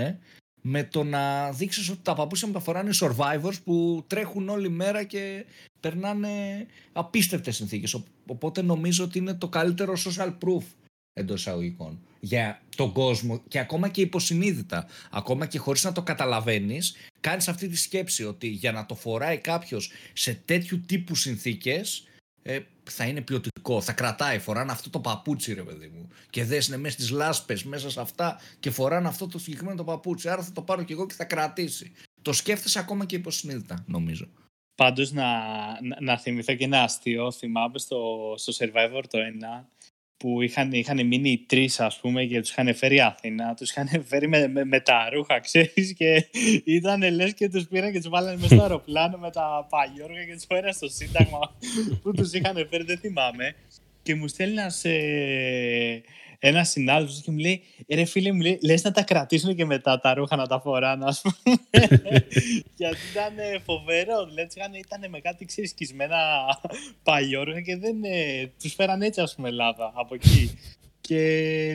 [0.62, 4.70] με το να δείξεις ότι τα παπούτσια μου τα φοράνε οι survivors που τρέχουν όλη
[4.70, 5.46] μέρα και
[5.80, 8.02] περνάνε απίστευτες συνθήκες.
[8.26, 10.64] Οπότε νομίζω ότι είναι το καλύτερο social proof
[11.14, 16.96] εντός εισαγωγικών για τον κόσμο και ακόμα και υποσυνείδητα, ακόμα και χωρίς να το καταλαβαίνεις,
[17.20, 22.08] κάνεις αυτή τη σκέψη ότι για να το φοράει κάποιος σε τέτοιου τύπου συνθήκες
[22.42, 23.51] ε, θα είναι ποιοτικό,
[23.82, 26.08] θα κρατάει, φοράνε αυτό το παπούτσι ρε παιδί μου.
[26.30, 30.30] Και δέσνε μέσα στις λάσπες μέσα σε αυτά και φοράνε αυτό το συγκεκριμένο το παπούτσι.
[30.30, 31.92] Άρα θα το πάρω κι εγώ και θα κρατήσει.
[32.22, 34.28] Το σκέφτεσαι ακόμα και υποσυνείδητα νομίζω.
[34.76, 35.26] Πάντως να,
[35.82, 39.18] να, να θυμηθώ και ένα αστείο θυμάμαι στο, στο Survivor το
[39.62, 39.66] 1
[40.22, 43.54] που είχαν, είχαν μείνει οι τρεις, ας πούμε, και τους είχαν φέρει Αθήνα.
[43.54, 46.28] Τους είχαν φέρει με, με, με τα ρούχα, ξέρεις, και
[46.64, 50.34] ήταν λες και τους πήραν και τους βάλανε μέσα στο αεροπλάνο με τα παλιόργα και
[50.34, 51.40] τους φέραν στο Σύνταγμα
[52.02, 53.56] που τους είχαν φέρει, δεν θυμάμαι.
[54.04, 54.84] Και μου στέλνει ένας
[56.44, 60.00] ένας συνάδελφος και μου λέει: Ρε φίλε, μου λέει, λες να τα κρατήσουν και μετά
[60.00, 61.56] τα ρούχα να τα φοράνε, ας πούμε.
[62.78, 64.26] Γιατί ήταν φοβερό.
[64.26, 66.18] Δηλαδή ήταν με κάτι ξεσκισμένα
[67.04, 70.60] παλιόρια και δεν ε, τους φέραν έτσι, ας πούμε, Ελλάδα από εκεί.
[71.02, 71.18] και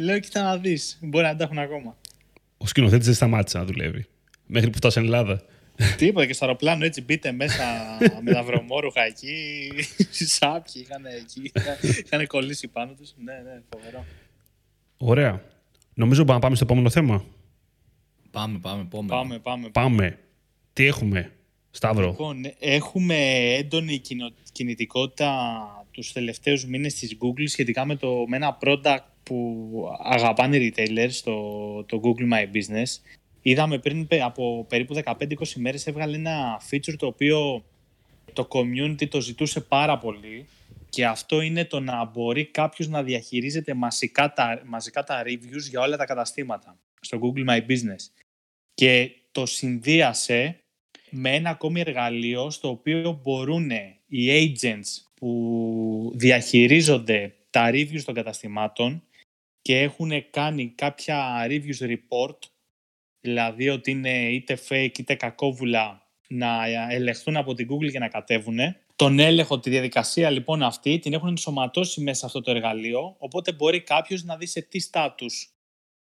[0.03, 1.97] λέω: Κοίτα να δεις, μπορεί να τα έχουν ακόμα.
[2.57, 4.07] Ο σκηνοθέτης δεν σταμάτησε να δουλεύει.
[4.47, 5.43] Μέχρι που φτάσει στην Ελλάδα.
[5.97, 7.65] Τίποτα και στο αεροπλάνο έτσι μπείτε μέσα
[8.23, 9.71] με τα βρωμόρουχα εκεί.
[10.37, 11.53] Σάπιοι είχαν εκεί.
[12.05, 13.15] Είχαν κολλήσει πάνω τους.
[13.17, 14.05] Ναι, ναι, φοβερό.
[14.97, 15.43] Ωραία.
[15.95, 17.25] Νομίζω να πάμε στο επόμενο θέμα.
[18.31, 19.09] Πάμε, πάμε, πάμε.
[19.09, 19.69] Πάμε, πάμε.
[19.69, 20.19] Πάμε.
[20.73, 21.33] Τι έχουμε,
[21.71, 23.17] Σταύρο; Λοιπόν, έχουμε
[23.55, 24.03] έντονη
[24.53, 30.75] κινητικότητα τους τελευταίους μήνες της Google σχετικά με, το, με ένα product που αγαπάνε οι
[30.77, 35.13] retailers, το, το Google My Business, είδαμε πριν από περίπου 15-20
[35.57, 37.65] μέρες έβγαλε ένα feature το οποίο
[38.33, 40.47] το community το ζητούσε πάρα πολύ
[40.97, 45.81] και αυτό είναι το να μπορεί κάποιος να διαχειρίζεται μαζικά τα, μαζικά τα reviews για
[45.81, 48.25] όλα τα καταστήματα στο Google My Business.
[48.75, 50.61] Και το συνδύασε
[51.11, 53.71] με ένα ακόμη εργαλείο στο οποίο μπορούν
[54.07, 59.03] οι agents που διαχειρίζονται τα reviews των καταστημάτων
[59.63, 62.39] και έχουν κάνει κάποια reviews report,
[63.21, 68.59] δηλαδή ότι είναι είτε fake είτε κακόβουλα να ελεγχθούν από την Google και να κατέβουν.
[68.97, 73.53] Τον έλεγχο, τη διαδικασία λοιπόν αυτή την έχουν ενσωματώσει μέσα σε αυτό το εργαλείο, οπότε
[73.53, 75.57] μπορεί κάποιος να δει σε τι status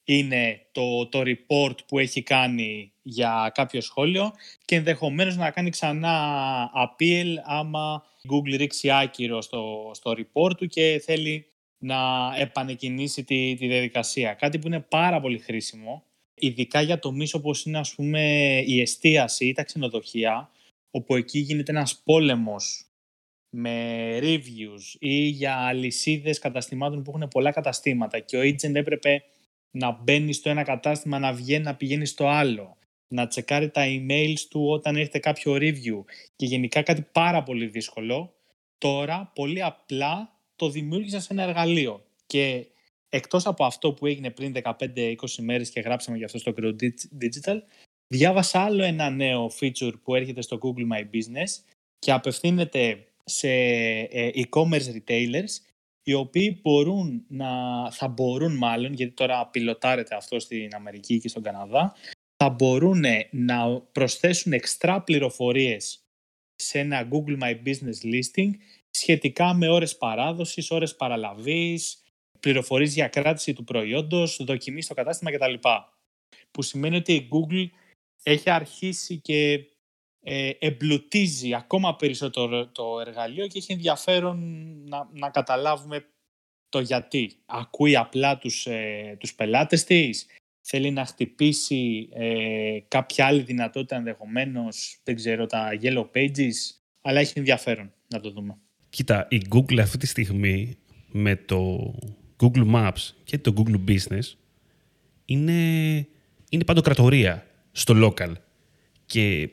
[0.04, 4.32] είναι το, το report που έχει κάνει για κάποιο σχόλιο
[4.64, 11.02] και ενδεχομένως να κάνει ξανά appeal άμα Google ρίξει άκυρο στο, στο report του και
[11.04, 11.46] θέλει
[11.78, 11.98] να
[12.36, 14.34] επανεκκινήσει τη, τη διαδικασία.
[14.34, 18.22] Κάτι που είναι πάρα πολύ χρήσιμο, ειδικά για τομείς όπως είναι ας πούμε
[18.66, 20.50] η εστίαση ή τα ξενοδοχεία,
[20.90, 22.84] όπου εκεί γίνεται ένας πόλεμος
[23.50, 29.22] με reviews ή για αλυσίδες καταστημάτων που έχουν πολλά καταστήματα και ο agent έπρεπε
[29.70, 32.76] να μπαίνει στο ένα κατάστημα, να βγαίνει, να πηγαίνει στο άλλο,
[33.08, 36.04] να τσεκάρει τα emails του όταν έρχεται κάποιο review
[36.36, 38.34] και γενικά κάτι πάρα πολύ δύσκολο,
[38.78, 42.04] τώρα πολύ απλά το δημιούργησα σε ένα εργαλείο.
[42.26, 42.66] Και
[43.08, 46.72] εκτός από αυτό που έγινε πριν 15-20 μέρες και γράψαμε για αυτό στο Grow
[47.20, 47.58] Digital,
[48.14, 51.64] διάβασα άλλο ένα νέο feature που έρχεται στο Google My Business
[51.98, 55.50] και απευθύνεται σε ε, e-commerce retailers
[56.02, 57.50] οι οποίοι μπορούν να,
[57.90, 61.94] θα μπορούν μάλλον, γιατί τώρα πιλωτάρεται αυτό στην Αμερική και στον Καναδά,
[62.36, 66.04] θα μπορούν να προσθέσουν εξτρά πληροφορίες
[66.54, 68.50] σε ένα Google My Business Listing
[68.90, 72.02] σχετικά με ώρες παράδοσης, ώρες παραλαβής,
[72.40, 75.54] πληροφορίες για κράτηση του προϊόντος, δοκιμή στο κατάστημα κτλ.
[76.50, 77.68] Που σημαίνει ότι η Google
[78.22, 79.64] έχει αρχίσει και
[80.22, 84.38] ε, εμπλουτίζει ακόμα περισσότερο το εργαλείο και έχει ενδιαφέρον
[84.88, 86.04] να, να καταλάβουμε
[86.68, 87.32] το γιατί.
[87.46, 90.26] Ακούει απλά τους, ε, τους πελάτες της,
[90.60, 96.54] θέλει να χτυπήσει ε, κάποια άλλη δυνατότητα ενδεχομένως, δεν ξέρω, τα yellow pages,
[97.00, 98.58] αλλά έχει ενδιαφέρον να το δούμε.
[98.90, 101.92] Κοίτα, η Google αυτή τη στιγμή με το
[102.42, 104.34] Google Maps και το Google Business
[105.24, 105.52] είναι,
[106.48, 108.32] είναι παντοκρατορία στο local.
[109.06, 109.50] Και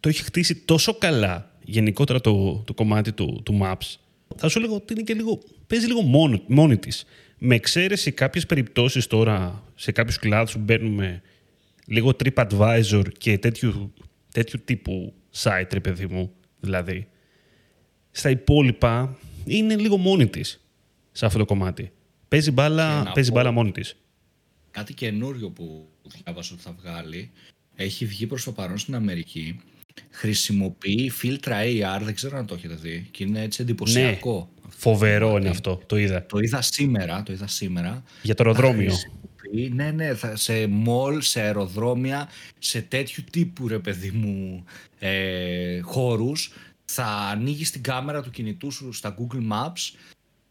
[0.00, 3.96] το έχει χτίσει τόσο καλά γενικότερα το, το κομμάτι του, του Maps.
[4.36, 7.04] Θα σου λέγω ότι είναι και λίγο, παίζει λίγο μόνο, μόνη της.
[7.38, 11.22] Με εξαίρεση κάποιες περιπτώσεις τώρα σε κάποιους κλάδους που μπαίνουμε
[11.86, 13.92] λίγο TripAdvisor και τέτοιου,
[14.32, 17.06] τέτοιου τύπου site, ρε παιδί μου, δηλαδή.
[18.10, 20.64] Στα υπόλοιπα είναι λίγο μόνη της
[21.12, 21.92] σε αυτό το κομμάτι.
[22.28, 23.96] Παίζει μπάλα, παίζει μπάλα μόνη της.
[24.72, 27.30] Κάτι καινούριο που διάβασα ότι θα βγάλει
[27.74, 29.60] έχει βγει προς το παρόν στην Αμερική
[30.10, 34.50] χρησιμοποιεί φίλτρα AR, δεν ξέρω αν το έχετε δει και είναι έτσι εντυπωσιακό.
[34.62, 36.26] Ναι, φοβερό είναι αυτό, το είδα.
[36.26, 38.02] Το είδα σήμερα, το είδα σήμερα.
[38.22, 38.94] Για το αεροδρόμιο.
[39.72, 44.64] Ναι, ναι, σε μολ, σε αεροδρόμια, σε τέτοιου τύπου ρε παιδί μου
[44.98, 46.52] ε, χώρους
[46.84, 49.94] θα ανοίγει την κάμερα του κινητού σου στα Google Maps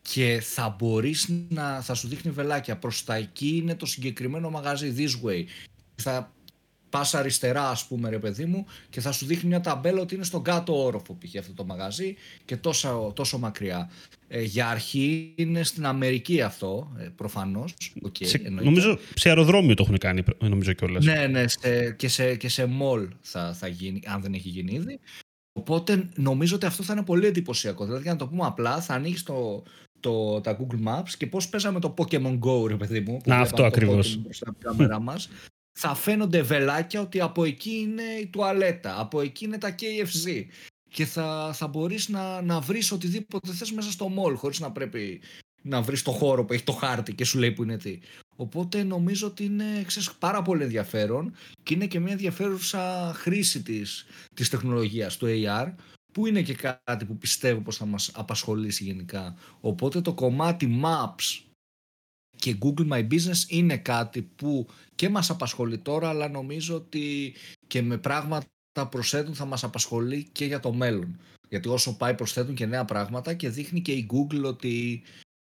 [0.01, 4.93] και θα μπορείς να θα σου δείχνει βελάκια προς τα εκεί είναι το συγκεκριμένο μαγαζί
[4.97, 5.43] this way
[5.95, 6.33] θα
[6.91, 10.23] πας αριστερά, ας πούμε, ρε παιδί μου, και θα σου δείχνει μια ταμπέλα ότι είναι
[10.23, 11.35] στον κάτω όροφο π.χ.
[11.39, 13.89] αυτό το μαγαζί και τόσο, τόσο μακριά.
[14.27, 17.73] Ε, για αρχή είναι στην Αμερική αυτό, ε, προφανώς.
[18.07, 21.05] Okay, νομίζω σε αεροδρόμιο το έχουν κάνει, νομίζω κιόλας.
[21.05, 24.73] Ναι, ναι, σε, και, σε, και σε mall θα, θα γίνει, αν δεν έχει γίνει
[24.73, 24.99] ήδη.
[25.53, 27.85] Οπότε νομίζω ότι αυτό θα είναι πολύ εντυπωσιακό.
[27.85, 29.63] Δηλαδή, για να το πούμε απλά, θα ανοίξει το,
[30.01, 33.21] το, τα Google Maps και πώς παίζαμε το Pokemon Go, ρε παιδί μου.
[33.25, 34.19] Να, αυτό ακριβώς.
[34.29, 35.29] Στην κάμερα μας
[35.79, 40.45] θα φαίνονται βελάκια ότι από εκεί είναι η τουαλέτα, από εκεί είναι τα KFC
[40.89, 45.21] και θα, θα μπορείς να, να βρεις οτιδήποτε θες μέσα στο mall χωρίς να πρέπει
[45.61, 47.99] να βρεις το χώρο που έχει το χάρτη και σου λέει που είναι τι.
[48.35, 54.05] Οπότε νομίζω ότι είναι ξέρεις, πάρα πολύ ενδιαφέρον και είναι και μια ενδιαφέρουσα χρήση της,
[54.33, 55.73] της τεχνολογίας του AR
[56.11, 59.35] που είναι και κάτι που πιστεύω πως θα μας απασχολήσει γενικά.
[59.59, 61.43] Οπότε το κομμάτι Maps
[62.37, 67.33] και Google My Business είναι κάτι που και μας απασχολεί τώρα αλλά νομίζω ότι
[67.67, 68.47] και με πράγματα
[68.89, 71.19] προσθέτουν θα μας απασχολεί και για το μέλλον.
[71.49, 75.01] Γιατί όσο πάει προσθέτουν και νέα πράγματα και δείχνει και η Google ότι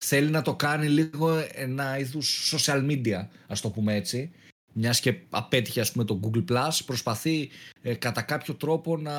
[0.06, 4.32] θέλει να το κάνει λίγο ένα είδους social media, ας το πούμε έτσι.
[4.74, 7.50] Μιας και απέτυχε ας πούμε το Google Plus, προσπαθεί
[7.82, 9.14] ε, κατά κάποιο τρόπο να,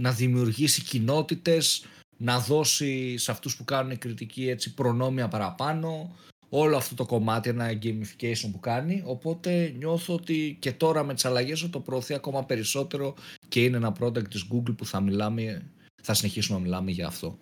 [0.00, 1.84] να δημιουργήσει κοινότητες,
[2.16, 6.16] να δώσει σε αυτούς που κάνουν κριτική έτσι προνόμια παραπάνω,
[6.48, 11.24] όλο αυτό το κομμάτι, ένα gamification που κάνει, οπότε νιώθω ότι και τώρα με τις
[11.24, 13.14] αλλαγές το προωθεί ακόμα περισσότερο
[13.48, 15.70] και είναι ένα product της Google που θα μιλάμε,
[16.02, 17.38] θα συνεχίσουμε να μιλάμε για αυτό.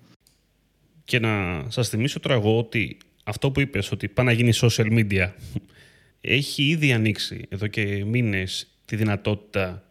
[1.04, 4.92] Και να σας θυμίσω τώρα εγώ ότι αυτό που είπες, ότι πάει να γίνει social
[4.92, 5.32] media,
[6.20, 9.85] έχει ήδη ανοίξει εδώ και μήνες τη δυνατότητα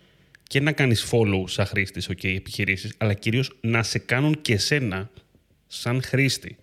[0.48, 5.10] και να κάνεις follow σαν χρήστης, ok, επιχειρήσεις, αλλά κυρίως να σε κάνουν και σένα
[5.68, 6.58] σαν χρήστη.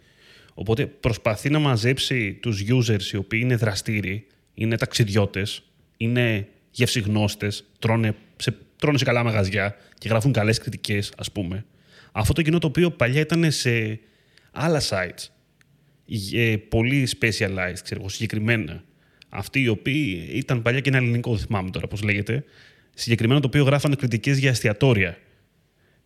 [0.55, 5.63] Οπότε προσπαθεί να μαζέψει τους users οι οποίοι είναι δραστήριοι, είναι ταξιδιώτες,
[5.97, 11.65] είναι γευσιγνώστες, τρώνε σε, τρώνε σε καλά μαγαζιά και γράφουν καλές κριτικές, ας πούμε.
[12.13, 14.01] Αυτό το κοινό το οποίο παλιά ήταν σε
[14.53, 15.27] άλλα sites,
[16.33, 18.85] ε, πολύ specialized, ξέρω συγκεκριμένα.
[19.29, 22.45] Αυτοί οι οποίοι ήταν παλιά και ένα ελληνικό, δεν θυμάμαι τώρα πώς λέγεται,
[22.95, 25.19] συγκεκριμένα το οποίο γράφανε κριτικές για εστιατόρια.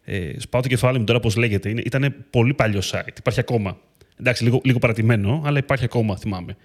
[0.02, 1.70] Ε, σπάω το κεφάλι μου τώρα πώς λέγεται.
[1.70, 3.18] Ήταν πολύ παλιό site.
[3.18, 3.78] Υπάρχει ακόμα.
[4.16, 6.56] Εντάξει, λίγο, λίγο παρατημένο, αλλά υπάρχει ακόμα, θυμάμαι.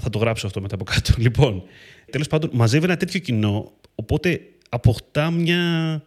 [0.00, 1.14] Θα το γράψω αυτό μετά από κάτω.
[1.22, 1.62] Λοιπόν,
[2.10, 6.02] τέλος πάντων, μαζεύει ένα τέτοιο κοινό, οπότε αποκτά μια,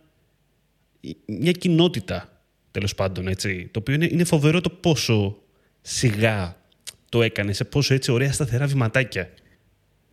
[1.25, 5.37] μια κοινότητα, τέλος πάντων, έτσι, το οποίο είναι, είναι φοβερό το πόσο
[5.81, 6.61] σιγά
[7.09, 9.33] το έκανες, σε πόσο έτσι ωραία σταθερά βηματάκια.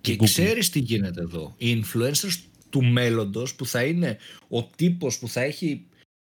[0.00, 1.54] Και ξέρεις τι γίνεται εδώ.
[1.58, 2.38] Οι influencers
[2.74, 5.86] του μέλλοντος που θα είναι ο τύπος που θα έχει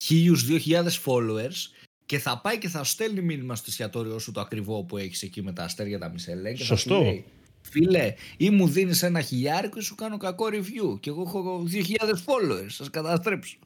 [0.03, 1.69] χίλιους, δύο χιλιάδες followers
[2.05, 5.41] και θα πάει και θα στέλνει μήνυμα στο εστιατόριό σου το ακριβό που έχεις εκεί
[5.41, 6.93] με τα αστέρια τα Μισελέν και Σωστό.
[6.93, 7.25] θα σου λέει
[7.61, 10.99] Φίλε, ή μου δίνεις ένα χιλιάρικο και σου κάνω κακό review.
[10.99, 12.67] Και εγώ έχω 2.000 followers.
[12.67, 13.57] Σας καταστρέψω.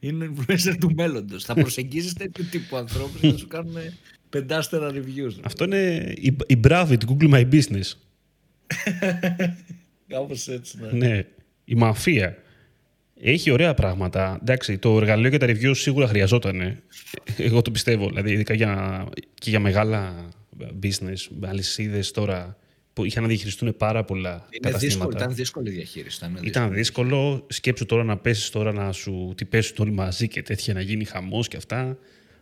[0.00, 1.44] Είναι influencer του μέλλοντος.
[1.44, 3.76] θα προσεγγίσει τέτοιου τύπου ανθρώπους και θα σου κάνουν
[4.28, 5.38] πεντάστερα reviews.
[5.42, 7.92] Αυτό είναι η, η Bravit Google My Business.
[10.08, 11.06] Κάπως έτσι, ναι.
[11.06, 11.26] ναι.
[11.68, 12.36] Η μαφία.
[13.20, 14.38] Έχει ωραία πράγματα.
[14.42, 16.82] Εντάξει, το εργαλείο και τα reviews σίγουρα χρειαζόταν.
[17.36, 18.08] Εγώ το πιστεύω.
[18.08, 20.28] Δηλαδή, ειδικά για, και για μεγάλα
[20.82, 22.56] business, αλυσίδες τώρα
[22.92, 24.86] που είχαν να διαχειριστούν πάρα πολλά Είναι καταστήματα.
[24.86, 26.16] δύσκολο, ήταν δύσκολη η διαχείριση.
[26.16, 27.46] Ήταν, Ήταν δύσκολο.
[27.48, 31.04] Σκέψου τώρα να πέσεις τώρα να σου τι πέσουν όλοι μαζί και τέτοια να γίνει
[31.04, 31.84] χαμός και αυτά.
[31.84, 31.98] Μέχρι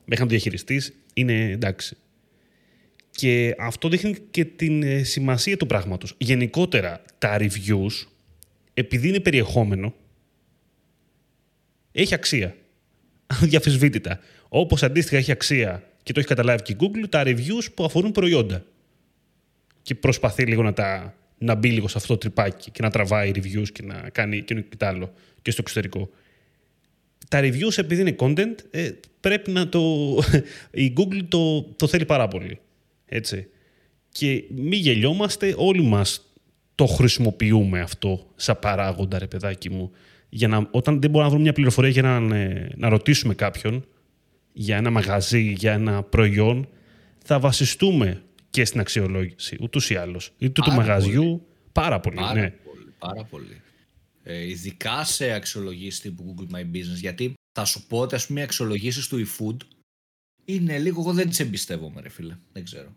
[0.08, 1.96] να το διαχειριστείς είναι εντάξει.
[3.10, 6.14] Και αυτό δείχνει και την ε, σημασία του πράγματος.
[6.18, 8.06] Γενικότερα, τα reviews,
[8.74, 9.94] επειδή είναι περιεχόμενο,
[11.92, 12.56] έχει αξία.
[13.42, 14.20] Διαφυσβήτητα.
[14.48, 18.12] Όπως αντίστοιχα έχει αξία και το έχει καταλάβει και η Google, τα reviews που αφορούν
[18.12, 18.64] προϊόντα.
[19.82, 23.30] Και προσπαθεί λίγο να, τα, να μπει λίγο σε αυτό το τρυπάκι και να τραβάει
[23.34, 26.10] reviews και να κάνει και, και το άλλο και στο εξωτερικό.
[27.28, 29.80] Τα reviews επειδή είναι content ε, πρέπει να το...
[30.70, 32.58] η Google το, το θέλει πάρα πολύ.
[33.06, 33.48] Έτσι.
[34.08, 36.33] Και μη γελιόμαστε, όλοι μας
[36.74, 39.90] το χρησιμοποιούμε αυτό σαν παράγοντα, ρε παιδάκι μου.
[40.28, 43.84] Για να, όταν δεν μπορούμε να βρούμε μια πληροφορία για να, ε, να ρωτήσουμε κάποιον
[44.52, 46.68] για ένα μαγαζί, για ένα προϊόν,
[47.24, 50.32] θα βασιστούμε και στην αξιολόγηση, ούτως ή άλλως.
[50.38, 52.16] Είτε του μαγαζιού, πάρα πολύ.
[52.16, 52.50] Πάρα ναι.
[52.50, 52.94] πολύ.
[52.98, 53.60] Πάρα πολύ.
[54.22, 57.00] Ε, ειδικά σε αξιολογήσεις τύπου Google My Business.
[57.00, 59.56] Γιατί θα σου πω ότι ας πούμε οι αξιολογήσεις του eFood
[60.44, 61.00] είναι λίγο.
[61.00, 62.36] Εγώ δεν τις εμπιστεύομαι, ρε φίλε.
[62.52, 62.96] Δεν ξέρω.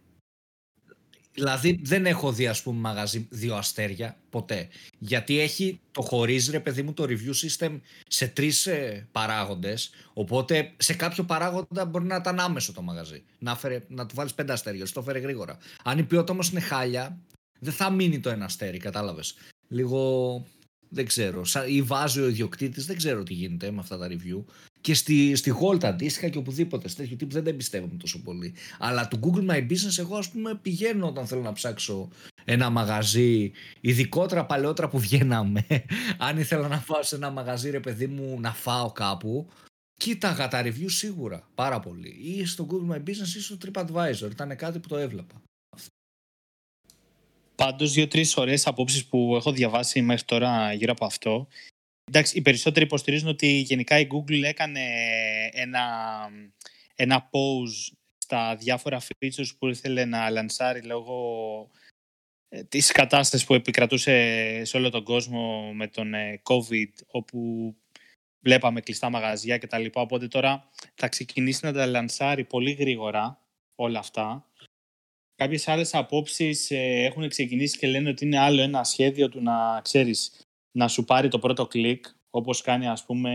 [1.40, 4.68] Δηλαδή δεν έχω δει ας πούμε μαγαζί δύο αστέρια ποτέ.
[5.00, 9.90] Γιατί έχει το χωρίζει ρε παιδί μου το review system σε τρεις ε, παράγοντες.
[10.14, 13.24] Οπότε σε κάποιο παράγοντα μπορεί να ήταν άμεσο το μαγαζί.
[13.40, 15.58] Να, φέρε, να του βάλεις πέντε αστέρια, σου το φέρε γρήγορα.
[15.84, 17.20] Αν η ποιότητα όμως είναι χάλια,
[17.60, 19.36] δεν θα μείνει το ένα αστέρι, κατάλαβες.
[19.68, 20.44] Λίγο
[20.90, 21.46] δεν ξέρω.
[21.46, 24.44] Σα- Ή βάζει ο ιδιοκτήτης, δεν ξέρω τι γίνεται με αυτά τα review.
[24.88, 26.88] Και στη, στη Holt αντίστοιχα και οπουδήποτε.
[26.88, 28.54] Σε τέτοιου τύπου δεν τα εμπιστεύομαι τόσο πολύ.
[28.80, 32.10] Αλλά του Google My Business, εγώ ας πούμε πηγαίνω όταν θέλω να ψάξω
[32.46, 35.66] ένα μαγαζί, ειδικότερα παλαιότερα που βγαίναμε.
[36.28, 39.50] Αν ήθελα να πάω σε ένα μαγαζί, ρε παιδί μου, να φάω κάπου,
[39.96, 42.10] κοίταγα τα review σίγουρα πάρα πολύ.
[42.10, 44.32] Ή στο Google My Business ή στο TripAdvisor.
[44.32, 45.42] Ήταν κάτι που το έβλεπα.
[47.56, 51.48] Πάντως, δύο-τρεις ωραίες απόψεις που έχω διαβάσει μέχρι τώρα γύρω από αυτό.
[52.08, 54.82] Εντάξει, οι περισσότεροι υποστηρίζουν ότι γενικά η Google έκανε
[55.52, 55.86] ένα,
[56.96, 61.70] ένα pause στα διάφορα features που ήθελε να λανσάρει λόγω
[62.50, 67.76] ε, της κατάστασης που επικρατούσε σε όλο τον κόσμο με τον ε, COVID, όπου
[68.40, 69.86] βλέπαμε κλειστά μαγαζιά κτλ.
[69.94, 73.42] Οπότε τώρα θα ξεκινήσει να τα λανσάρει πολύ γρήγορα
[73.76, 74.48] όλα αυτά
[75.38, 79.82] Κάποιες άλλες απόψεις ε, έχουν ξεκινήσει και λένε ότι είναι άλλο ένα σχέδιο του να
[79.82, 80.47] ξέρεις
[80.78, 83.32] να σου πάρει το πρώτο κλικ όπως κάνει ας πούμε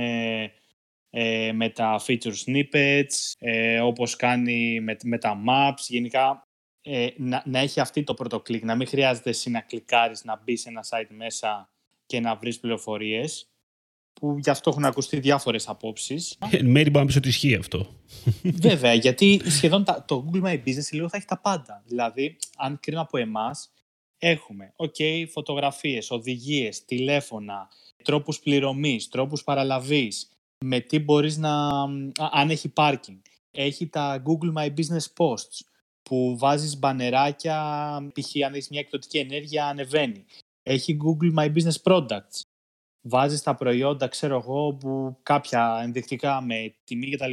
[1.11, 6.49] ε, με τα feature snippets, ε, όπως κάνει με, με τα maps, γενικά
[6.83, 10.41] ε, να, να έχει αυτή το πρώτο κλικ, να μην χρειάζεται εσύ να κλικάρεις, να
[10.45, 11.69] μπει σε ένα site μέσα
[12.07, 13.51] και να βρεις πληροφορίες.
[14.13, 16.39] που γι' αυτό έχουν ακουστεί διάφορες απόψεις.
[16.51, 17.87] Εν μέρη μπορεί να πεις ότι ισχύει αυτό.
[18.43, 21.83] Βέβαια, γιατί σχεδόν τα, το Google My Business λίγο θα έχει τα πάντα.
[21.87, 23.73] Δηλαδή, αν κρίνω από εμάς,
[24.23, 27.69] έχουμε, ok, φωτογραφίες, οδηγίες, τηλέφωνα,
[28.03, 30.31] τρόπους πληρωμής, τρόπους παραλαβής,
[30.65, 31.83] με τι μπορείς να...
[32.31, 33.21] αν έχει parking.
[33.51, 35.67] Έχει τα Google My Business Posts,
[36.03, 37.59] που βάζεις μπανεράκια,
[38.15, 38.45] π.χ.
[38.47, 40.25] αν έχεις μια εκδοτική ενέργεια, ανεβαίνει.
[40.63, 42.41] Έχει Google My Business Products.
[43.01, 47.33] Βάζεις τα προϊόντα, ξέρω εγώ, που κάποια ενδεικτικά με τιμή κτλ.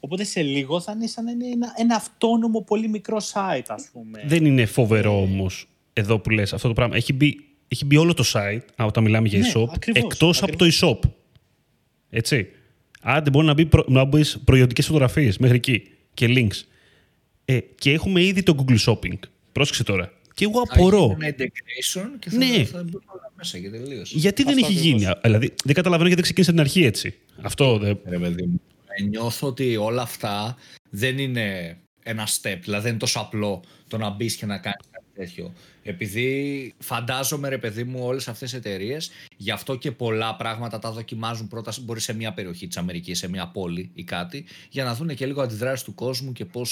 [0.00, 4.24] Οπότε σε λίγο θα είναι σαν ένα, ένα αυτόνομο πολύ μικρό site, ας πούμε.
[4.26, 5.69] Δεν είναι φοβερό όμως
[6.00, 6.96] εδώ που λες αυτό το πράγμα.
[6.96, 10.56] Έχει μπει, έχει μπει όλο το site, όταν μιλάμε για Ναι, e-shop, ακριβώς, εκτός από
[10.56, 11.00] το ακριβώς.
[11.04, 11.10] e-shop.
[12.10, 12.48] Έτσι.
[13.02, 15.82] Άντε μπορεί να μπει, προ- να μπεις προϊόντικες φωτογραφίες μέχρι εκεί
[16.14, 16.62] και links.
[17.44, 19.18] Ε, και έχουμε ήδη το Google Shopping.
[19.52, 20.12] Πρόσεξε τώρα.
[20.34, 21.06] Και εγώ Θα απορώ.
[21.06, 22.64] γίνει ένα integration και θα, Ναι.
[22.64, 24.14] θα μπουν όλα μέσα και τελείωσε.
[24.18, 25.00] Γιατί δεν Αυτό έχει ακριβώς.
[25.02, 25.14] γίνει.
[25.22, 27.14] Δηλαδή, δεν καταλαβαίνω γιατί δεν ξεκίνησε από την αρχή έτσι.
[27.42, 27.98] Αυτό δεν.
[28.08, 28.60] Ρε παιδί μου.
[28.98, 30.56] Ε, νιώθω ότι όλα αυτά
[30.90, 34.86] δεν είναι ένα step, δηλαδή δεν είναι τόσο απλό το να μπεις και να κάνεις
[34.90, 35.52] κάτι τέτοιο.
[35.82, 40.90] Επειδή φαντάζομαι, ρε παιδί μου, όλες αυτές οι εταιρείες, γι' αυτό και πολλά πράγματα τα
[40.90, 44.94] δοκιμάζουν πρώτα, μπορεί σε μια περιοχή της Αμερικής, σε μια πόλη ή κάτι, για να
[44.94, 46.62] δουν και λίγο αντιδράσεις του κόσμου και πώ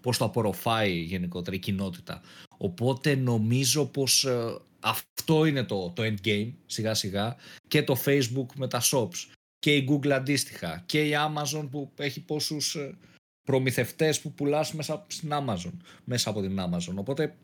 [0.00, 2.20] πώς το απορροφάει γενικότερα η κοινότητα.
[2.56, 7.36] Οπότε νομίζω πως ε, αυτό είναι το, το endgame σιγά σιγά
[7.68, 9.26] και το Facebook με τα shops
[9.58, 12.94] και η Google αντίστοιχα και η Amazon που έχει πόσους ε,
[13.42, 15.72] προμηθευτές που πουλάς μέσα στην Amazon,
[16.04, 16.94] μέσα από την Amazon.
[16.94, 17.36] Οπότε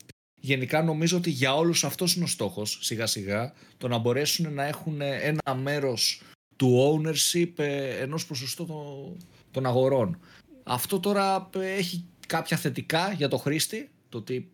[0.44, 4.64] γενικά νομίζω ότι για όλους αυτός είναι ο στόχος σιγά σιγά το να μπορέσουν να
[4.64, 6.22] έχουν ένα μέρος
[6.56, 9.16] του ownership ε, ενός ποσοστού των,
[9.50, 10.18] των αγορών.
[10.62, 14.50] Αυτό τώρα ε, έχει κάποια θετικά για το χρήστη, το ότι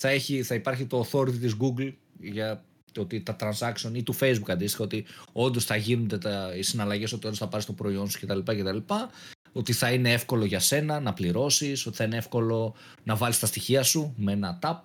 [0.00, 4.14] θα, έχει, θα υπάρχει το authority της Google για το ότι τα transaction ή του
[4.20, 8.10] Facebook αντίστοιχα, ότι όντως θα γίνονται τα, οι συναλλαγές, ότι όντω θα πάρεις το προϊόν
[8.10, 8.38] σου κτλ.
[8.38, 8.78] κτλ.
[9.52, 12.74] Ότι θα είναι εύκολο για σένα να πληρώσεις, ότι θα είναι εύκολο
[13.04, 14.80] να βάλεις τα στοιχεία σου με ένα tap.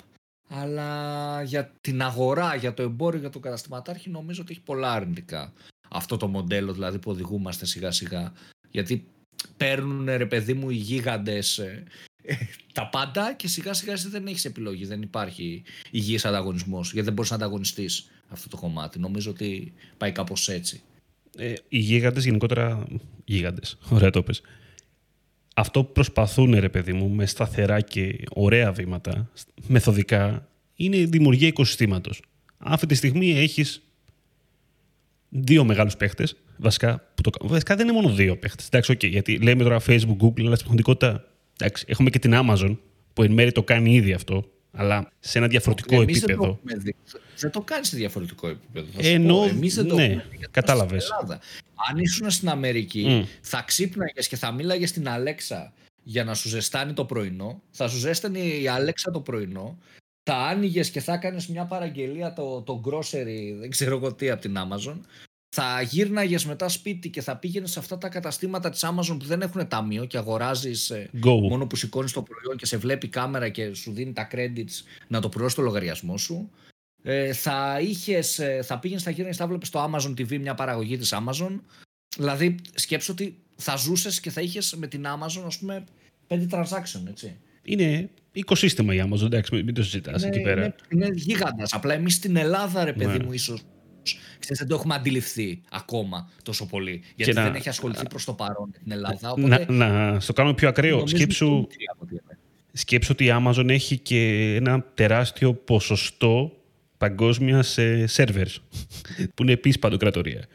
[0.47, 5.53] Αλλά για την αγορά, για το εμπόριο, για το καταστηματάρχη, νομίζω ότι έχει πολλά αρνητικά.
[5.89, 8.33] Αυτό το μοντέλο δηλαδή που οδηγούμαστε σιγά σιγά.
[8.69, 9.07] Γιατί
[9.57, 11.83] παίρνουν ρε παιδί μου οι γίγαντες ε,
[12.21, 12.35] ε,
[12.73, 14.85] τα πάντα και σιγά σιγά εσύ δεν έχεις επιλογή.
[14.85, 18.99] Δεν υπάρχει υγιής ανταγωνισμός γιατί δεν μπορείς να ανταγωνιστείς αυτό το κομμάτι.
[18.99, 20.81] Νομίζω ότι πάει κάπως έτσι.
[21.37, 22.87] Ε, οι γίγαντες γενικότερα.
[23.25, 23.77] Γίγαντες.
[23.89, 24.41] Ωραία το πες.
[25.57, 29.29] Αυτό που προσπαθούν, ρε παιδί μου, με σταθερά και ωραία βήματα,
[29.67, 32.21] μεθοδικά, είναι η δημιουργία οικοσυστήματος.
[32.57, 33.81] Αυτή τη στιγμή έχεις
[35.29, 37.53] δύο μεγάλους παίχτες, βασικά, που το κάνουν.
[37.53, 38.65] Βασικά δεν είναι μόνο δύο παίχτες.
[38.65, 41.23] Εντάξει, okay, γιατί λέμε τώρα Facebook, Google, αλλά στην πραγματικότητα
[41.59, 42.77] εντάξει, έχουμε και την Amazon,
[43.13, 46.41] που εν μέρει το κάνει ήδη αυτό, αλλά σε ένα διαφορετικό Εμείς επίπεδο.
[46.41, 46.95] Δεν το, έχουμε δει.
[47.37, 48.87] δεν το κάνεις σε διαφορετικό επίπεδο.
[48.95, 49.43] θα σου Ενώ, πω.
[49.43, 50.89] Εμείς δεν το ναι, έχουμε δει, γιατί κατάλαβες.
[50.91, 51.41] είμαστε στην Ελλάδα.
[51.89, 53.23] Αν ήσουν στην Αμερική, Μμ.
[53.41, 57.61] θα ξύπναγες και θα μίλαγες στην Αλέξα για να σου ζεστάνει το πρωινό.
[57.71, 59.77] Θα σου ζέστανε η Αλέξα το πρωινό.
[60.23, 64.41] Θα άνοιγες και θα έκανες μια παραγγελία το, το grocery, δεν ξέρω εγώ τι, από
[64.41, 64.95] την Amazon.
[65.57, 69.41] Θα γύρναγες μετά σπίτι και θα πήγαινες σε αυτά τα καταστήματα της Amazon που δεν
[69.41, 70.91] έχουν ταμείο και αγοράζεις
[71.25, 71.39] Go.
[71.41, 74.83] μόνο που σηκώνεις το προϊόν και σε βλέπει η κάμερα και σου δίνει τα credits
[75.07, 76.49] να το πληρώσεις το λογαριασμό σου.
[77.03, 80.97] Ε, θα, είχες, ε, θα πήγαινες, θα γύρνε, θα βλέπεις στο Amazon TV μια παραγωγή
[80.97, 81.59] της Amazon.
[82.17, 85.83] Δηλαδή, σκέψω ότι θα ζούσες και θα είχες με την Amazon, ας πούμε,
[86.27, 87.37] πέντε transaction, έτσι.
[87.63, 90.61] Είναι οικοσύστημα η Amazon, εντάξει, μην το συζητάς εκεί πέρα.
[90.63, 91.73] Είναι, είναι γίγαντας.
[91.73, 93.23] Απλά εμείς στην Ελλάδα, ρε παιδί Ναι.
[93.23, 93.61] μου, ίσως.
[94.39, 97.01] Ξέρεις, δεν το έχουμε αντιληφθεί ακόμα τόσο πολύ.
[97.15, 99.31] Γιατί να- δεν έχει ασχοληθεί προς το παρόν με την Ελλάδα.
[99.31, 100.95] Οπότε, Να, να στο κάνουμε πιο ακραίο.
[100.95, 102.37] νομίζω Σκέψου, είναι μικρή από ό,τι λέμε.
[102.73, 106.51] σκέψου ότι η Amazon έχει και ένα τεράστιο ποσοστό
[106.97, 108.55] παγκόσμια σε servers,
[109.35, 110.45] που είναι επίσης παντοκρατορία.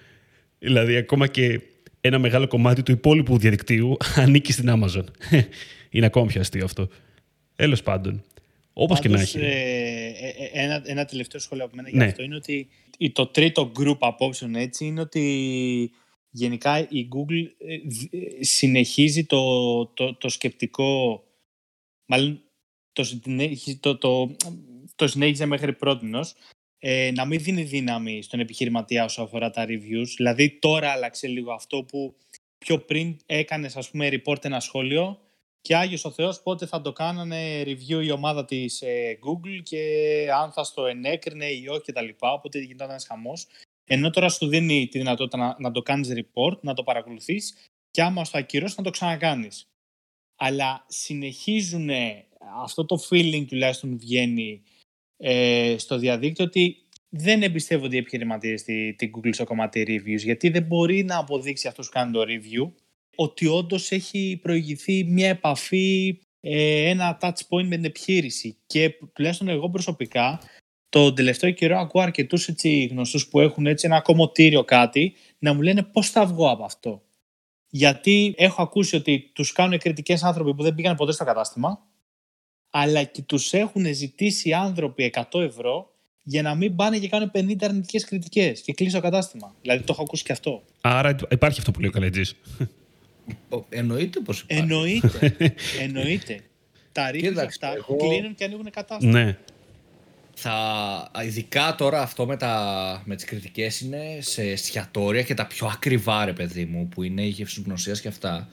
[0.58, 1.60] Δηλαδή, ακόμα και
[2.00, 5.04] ένα μεγάλο κομμάτι του υπόλοιπου διαδικτύου ανήκει στην Amazon.
[5.90, 6.88] είναι ακόμα πιο αστείο αυτό.
[7.56, 8.22] Τέλος πάντων.
[8.82, 9.44] Όπως και να Πάντως, έχει.
[9.44, 11.96] ε, ε, ε, ένα, ένα τελευταίο σχόλιο από μένα Ναι.
[11.96, 15.90] για αυτό είναι ότι η- το τρίτο group απόψεων έτσι είναι ότι
[16.30, 21.22] γενικά η Google ε, δ- ε, συνεχίζει το, το, το σκεπτικό
[22.06, 22.42] μάλλον
[22.92, 24.36] το, συνέχιζε- το, το,
[24.94, 26.34] το συνέχιζε μέχρι πρότινος
[26.78, 30.06] ε, να μην δίνει δύναμη στον επιχειρηματία όσο αφορά τα reviews.
[30.16, 32.14] Δηλαδή τώρα άλλαξε λίγο αυτό που
[32.58, 35.18] πιο πριν έκανες ας πούμε report ένα σχόλιο
[35.60, 39.82] και Άγιος ο Θεός πότε θα το κάνανε review η ομάδα της ε, Google και
[40.34, 42.08] αν θα στο ενέκρινε ή όχι κτλ.
[42.18, 43.46] Οπότε γινόταν ένας χαμός.
[43.84, 47.54] Ενώ τώρα σου δίνει τη δυνατότητα να, να το κάνεις report, να το παρακολουθείς
[47.90, 49.66] και άμα στο ακυρώσεις να το ξανακάνεις.
[50.36, 51.90] Αλλά συνεχίζουν
[52.62, 54.62] αυτό το feeling τουλάχιστον βγαίνει
[55.16, 56.76] ε, στο διαδίκτυο ότι
[57.08, 58.62] δεν εμπιστεύονται οι επιχειρηματίες
[58.96, 62.72] την Google στο κομμάτι reviews, γιατί δεν μπορεί να αποδείξει αυτός που κάνει το review
[63.20, 68.56] ότι όντως έχει προηγηθεί μια επαφή, ε, ένα touch point με την επιχείρηση.
[68.66, 70.40] Και τουλάχιστον εγώ προσωπικά,
[70.88, 72.48] το τελευταίο καιρό ακούω αρκετούς
[72.90, 77.02] γνωστούς που έχουν έτσι ένα κομμωτήριο κάτι να μου λένε πώς θα βγω από αυτό.
[77.68, 81.86] Γιατί έχω ακούσει ότι τους κάνουν κριτικές άνθρωποι που δεν πήγαν ποτέ στο κατάστημα,
[82.70, 87.54] αλλά και τους έχουν ζητήσει άνθρωποι 100 ευρώ για να μην πάνε και κάνουν 50
[87.60, 89.54] αρνητικές κριτικές και κλείσει το κατάστημα.
[89.60, 90.62] Δηλαδή το έχω ακούσει και αυτό.
[90.80, 92.36] Άρα υπάρχει αυτό που λέει ο Καλετζής.
[93.68, 94.62] Εννοείται πως υπάρχει.
[94.62, 95.36] Εννοείται.
[95.84, 96.40] Εννοείται.
[96.92, 97.96] Τα ρίχνουν αυτά, εγώ...
[97.96, 99.12] κλείνουν και ανοίγουν κατάστημα.
[99.12, 99.36] Ναι.
[100.34, 105.66] Θα, ειδικά τώρα αυτό με, τα, με τις κριτικές είναι σε εστιατόρια και τα πιο
[105.66, 108.48] ακριβά ρε παιδί μου που είναι η γευσογνωσίας και αυτά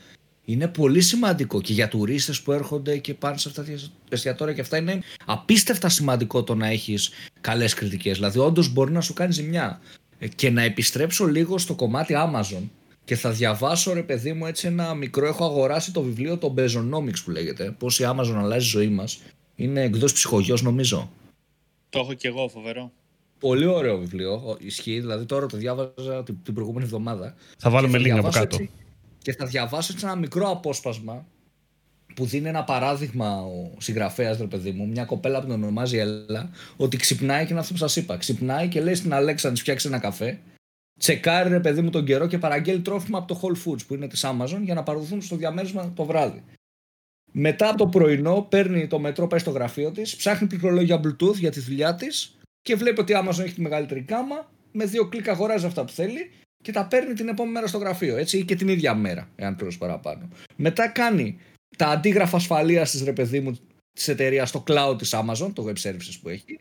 [0.49, 3.71] είναι πολύ σημαντικό και για τουρίστες που έρχονται και πάνε σε αυτά τα
[4.09, 7.09] εστιατόρια και αυτά είναι απίστευτα σημαντικό το να έχεις
[7.41, 8.15] καλές κριτικές.
[8.15, 9.81] Δηλαδή όντως μπορεί να σου κάνει ζημιά.
[10.19, 12.63] Ε, και να επιστρέψω λίγο στο κομμάτι Amazon
[13.07, 17.19] και θα διαβάσω ρε παιδί μου έτσι ένα μικρό, έχω αγοράσει το βιβλίο το Bezonomics
[17.23, 19.21] που λέγεται, πώς η Amazon αλλάζει τη ζωή μας.
[19.55, 21.11] Είναι εκδός ψυχογιός νομίζω.
[21.89, 22.91] Το έχω και εγώ φοβερό.
[23.39, 27.35] Πολύ ωραίο βιβλίο, ισχύει, δηλαδή τώρα το διάβαζα την προηγούμενη εβδομάδα.
[27.57, 28.57] Θα βάλουμε link από κάτω
[29.17, 31.25] και θα διαβάσω έτσι ένα μικρό απόσπασμα
[32.15, 36.49] που δίνει ένα παράδειγμα ο συγγραφέας, ρε παιδί μου, μια κοπέλα που τον ονομάζει Έλλα,
[36.77, 38.17] ότι ξυπνάει και είναι αυτό που σας είπα.
[38.17, 40.39] Ξυπνάει και λέει στην Αλέξα να της φτιάξει ένα καφέ,
[40.97, 44.07] τσεκάρει ρε παιδί μου τον καιρό και παραγγέλει τρόφιμα από το Whole Foods που είναι
[44.07, 46.43] της Amazon για να παραδοθούν στο διαμέρισμα το βράδυ.
[47.31, 51.51] Μετά από το πρωινό παίρνει το μετρό, πάει στο γραφείο της, ψάχνει πληκτρολόγια Bluetooth για
[51.51, 54.51] τη δουλειά της και βλέπει ότι η Amazon έχει τη μεγαλύτερη κάμα.
[54.71, 56.31] Με δύο κλικ αγοράζει αυτά που θέλει
[56.63, 58.17] και τα παίρνει την επόμενη μέρα στο γραφείο.
[58.17, 60.27] Έτσι, ή και την ίδια μέρα, εάν πληρώσει παραπάνω.
[60.55, 61.39] Μετά κάνει
[61.77, 63.57] τα αντίγραφα ασφαλείας της ρε παιδί μου
[63.93, 66.59] της εταιρείας στο cloud της Amazon, το web services που έχει.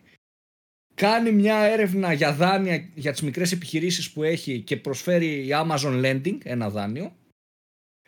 [0.97, 6.05] Κάνει μια έρευνα για δάνεια για τις μικρές επιχειρήσεις που έχει και προσφέρει η Amazon
[6.05, 7.13] Lending, ένα δάνειο.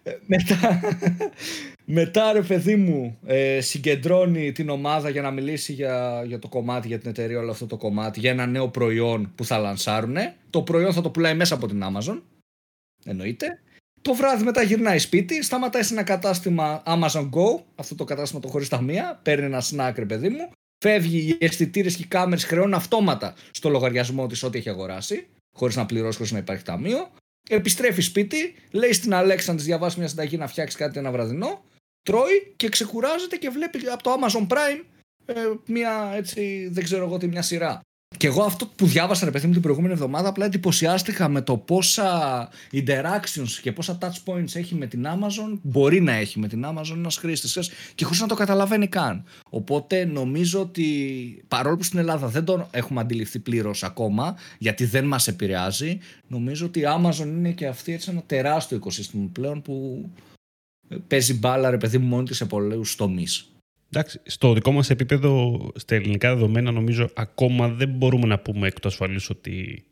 [0.03, 0.81] Ε, μετά,
[2.01, 6.89] μετά ρε παιδί μου ε, συγκεντρώνει την ομάδα για να μιλήσει για, για το κομμάτι,
[6.89, 10.17] για την εταιρεία όλο αυτό το κομμάτι, για ένα νέο προϊόν που θα λανσάρουν.
[10.51, 12.23] Το προϊόν θα το πουλάει μέσα από την Amazon.
[13.05, 13.61] Εννοείται.
[14.03, 18.49] Το βράδυ μετά γυρνάει σπίτι, σταματάει σε ένα κατάστημα Amazon Go, αυτό το κατάστημα το
[18.49, 22.75] χωρίς ταμεία, παίρνει ένα snack ρε παιδί μου, φεύγει οι αισθητήρες και οι κάμερες χρεώνουν
[22.75, 25.27] αυτόματα στο λογαριασμό της ό,τι έχει αγοράσει,
[25.57, 27.11] χωρίς να πληρώσει, χωρίς να υπάρχει ταμείο.
[27.49, 31.65] Επιστρέφει σπίτι, λέει στην Αλέξα να της διαβάσει μια συνταγή να φτιάξει κάτι ένα βραδινό,
[32.03, 34.85] τρώει και ξεκουράζεται και βλέπει από το Amazon Prime
[35.27, 37.81] ε, μια έτσι, δεν ξέρω εγώ τι, μια σειρά.
[38.19, 41.57] Και εγώ αυτό που διάβασα ρε παιδί μου την προηγούμενη εβδομάδα απλά εντυπωσιάστηκα με το
[41.57, 46.65] πόσα interactions και πόσα touch points έχει με την Amazon, μπορεί να έχει με την
[46.67, 49.25] Amazon ένας χρήστης και χωρίς να το καταλαβαίνει καν.
[49.49, 50.85] Οπότε νομίζω ότι
[51.49, 56.67] παρόλο που στην Ελλάδα δεν το έχουμε αντιληφθεί πλήρως ακόμα, γιατί δεν μας επηρεάζει, νομίζω
[56.67, 60.09] ότι η Amazon είναι και αυτή έτσι ένα τεράστιο οικοσύστημα πλέον που
[61.07, 63.53] παίζει μπάλα ρε παιδί μου μόνη της σε πολλούς τομείς.
[63.93, 68.81] Εντάξει, στο δικό μας επίπεδο, στα ελληνικά δεδομένα, νομίζω ακόμα δεν μπορούμε να πούμε εκ
[68.81, 69.85] του ασφαλής ότι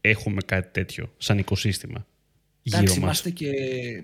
[0.00, 2.06] έχουμε κάτι τέτοιο σαν οικοσύστημα.
[2.62, 3.50] Εντάξει, είμαστε και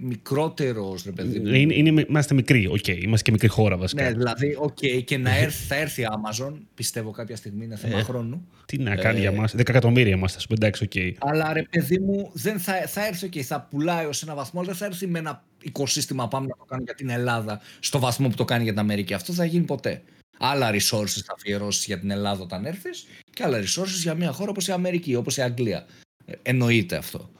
[0.00, 1.54] μικρότερος, ρε παιδί μου.
[1.54, 2.76] Είναι, είναι, είμαστε μικροί, OK.
[2.76, 3.02] Okay.
[3.02, 4.02] Είμαστε και μικρή χώρα βασικά.
[4.02, 4.76] Ναι, δηλαδή, OK.
[4.80, 8.48] Okay, και να έρθει, θα έρθει η Amazon, πιστεύω κάποια στιγμή, είναι θέμα ε, χρόνου.
[8.66, 10.90] Τι να κάνει ε, για μας, 10 εκατομμύρια είμαστε, ας πούμε, εντάξει, OK.
[10.94, 11.12] Okay.
[11.18, 14.68] Αλλά ρε παιδί μου, δεν θα, θα έρθει, okay, θα πουλάει ως ένα βαθμό, αλλά
[14.68, 18.28] δεν θα έρθει με ένα οικοσύστημα, πάμε να το κάνουμε για την Ελλάδα, στο βαθμό
[18.28, 19.14] που το κάνει για την Αμερική.
[19.14, 20.02] Αυτό δεν θα γίνει ποτέ.
[20.38, 24.50] Άλλα resources θα αφιερώσεις για την Ελλάδα όταν έρθεις και άλλα resources για μια χώρα
[24.50, 25.86] όπως η Αμερική, όπως η Αγγλία.
[26.24, 27.30] Ε, εννοείται αυτό.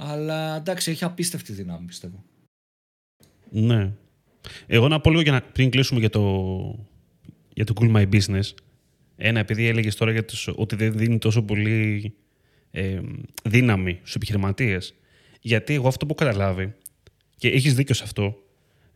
[0.00, 2.24] Αλλά εντάξει, έχει απίστευτη δύναμη, πιστεύω.
[3.50, 3.92] Ναι.
[4.66, 6.86] Εγώ να πω λίγο για να, πριν κλείσουμε για το,
[7.54, 8.50] για το Cool My Business.
[9.16, 12.14] Ένα, επειδή έλεγες τώρα για τους, ότι δεν δίνει τόσο πολύ
[12.70, 13.00] ε,
[13.44, 14.94] δύναμη στους επιχειρηματίες.
[15.40, 16.74] Γιατί εγώ αυτό που έχω καταλάβει,
[17.36, 18.42] και έχεις δίκιο σε αυτό,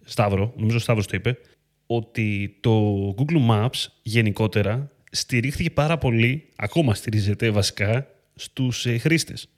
[0.05, 1.39] Σταύρο, νομίζω ο Σταύρος το είπε,
[1.87, 9.49] ότι το Google Maps γενικότερα στηρίχθηκε πάρα πολύ, ακόμα στηρίζεται βασικά, στους ε, χρήστες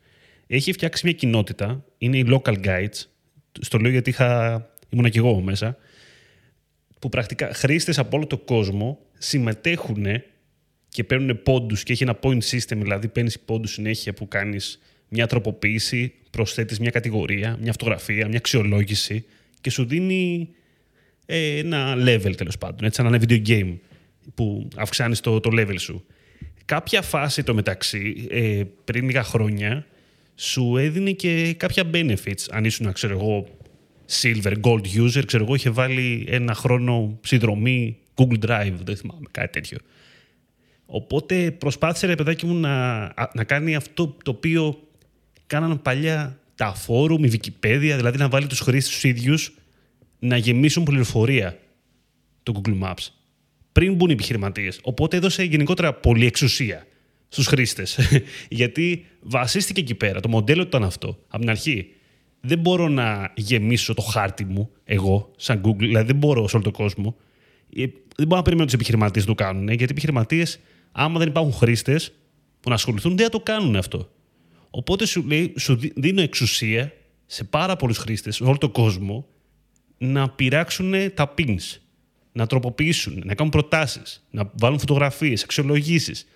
[0.47, 3.07] έχει φτιάξει μια κοινότητα, είναι οι local guides,
[3.61, 5.77] στο λέω γιατί είχα, ήμουν και εγώ μέσα,
[6.99, 10.07] που πρακτικά χρήστες από όλο τον κόσμο συμμετέχουν
[10.89, 15.27] και παίρνουν πόντους και έχει ένα point system, δηλαδή παίρνεις πόντους συνέχεια που κάνεις μια
[15.27, 19.25] τροποποίηση, προσθέτεις μια κατηγορία, μια φωτογραφία, μια αξιολόγηση
[19.61, 20.49] και σου δίνει
[21.27, 23.79] ε, ένα level τέλος πάντων, έτσι, ένα video game
[24.35, 26.07] που αυξάνεις το, το level σου.
[26.65, 29.87] Κάποια φάση το μεταξύ, ε, πριν λίγα χρόνια,
[30.35, 32.47] σου έδινε και κάποια benefits.
[32.51, 33.47] Αν ήσουν, ξέρω εγώ,
[34.23, 39.53] silver, gold user, ξέρω εγώ, είχε βάλει ένα χρόνο συνδρομή Google Drive, δεν θυμάμαι, κάτι
[39.53, 39.79] τέτοιο.
[40.87, 42.99] Οπότε προσπάθησε ρε παιδάκι μου να,
[43.35, 44.89] να κάνει αυτό το οποίο
[45.47, 49.55] κάναν παλιά τα φόρουμ, η Wikipedia, δηλαδή να βάλει τους χρήστες τους ίδιους
[50.19, 51.59] να γεμίσουν πληροφορία
[52.43, 53.09] το Google Maps
[53.73, 54.79] πριν μπουν οι επιχειρηματίες.
[54.83, 56.87] Οπότε έδωσε γενικότερα πολλή εξουσία
[57.35, 57.99] στους χρήστες.
[58.49, 60.21] Γιατί βασίστηκε εκεί πέρα.
[60.21, 61.19] Το μοντέλο ήταν αυτό.
[61.29, 61.89] Από την αρχή.
[62.41, 66.65] Δεν μπορώ να γεμίσω το χάρτη μου εγώ, σαν Google, δηλαδή δεν μπορώ σε όλο
[66.65, 67.17] τον κόσμο.
[67.77, 67.85] Ε,
[68.17, 69.69] δεν μπορώ να περιμένω τους επιχειρηματίες να το κάνουν.
[69.69, 70.61] Γιατί οι επιχειρηματίες,
[70.93, 72.13] άμα δεν υπάρχουν χρήστες
[72.61, 74.11] που να ασχοληθούν, δεν θα το κάνουν αυτό.
[74.71, 76.93] Οπότε σου, λέει, σου δίνω εξουσία
[77.27, 79.27] σε πάρα πολλούς χρήστες, σε όλο τον κόσμο,
[79.99, 81.79] να πειράξουν τα pins
[82.33, 86.27] να τροποποιήσουν, να κάνουν προτάσεις, να βάλουν φωτογραφίες, αξιολογήσεις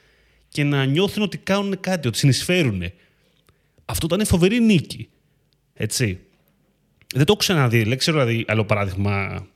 [0.48, 2.82] και να νιώθουν ότι κάνουν κάτι, ότι συνεισφέρουν.
[3.84, 5.08] Αυτό ήταν φοβερή νίκη.
[5.74, 6.20] Έτσι.
[7.14, 7.82] Δεν το έχω ξαναδεί.
[7.82, 9.46] Δεν ξέρω δηλαδή άλλο παράδειγμα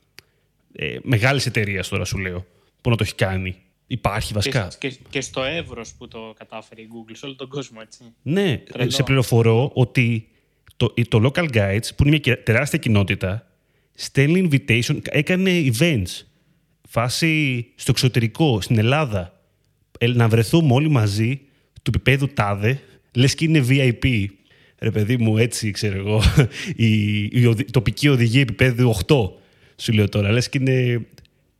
[0.72, 2.46] ε, μεγάλης εταιρείας τώρα σου λέω
[2.80, 3.56] που να το έχει κάνει.
[3.86, 4.70] Υπάρχει βασικά.
[4.78, 8.00] Και, και, στο Εύρος που το κατάφερε η Google, σε όλο τον κόσμο, έτσι.
[8.22, 10.28] Ναι, σε πληροφορώ ότι
[10.76, 13.46] το, το Local Guides, που είναι μια τεράστια κοινότητα,
[13.94, 16.24] στέλνει invitation, έκανε events
[16.88, 19.31] φάση στο εξωτερικό, στην Ελλάδα,
[20.08, 21.40] να βρεθούμε όλοι μαζί
[21.82, 22.80] του επίπεδου τάδε,
[23.12, 24.26] λες και είναι VIP.
[24.78, 26.22] Ρε παιδί μου, έτσι ξέρω εγώ,
[26.76, 29.16] η, η, τοπική οδηγία επίπεδου 8,
[29.76, 30.30] σου λέω τώρα.
[30.30, 31.06] Λες και είναι.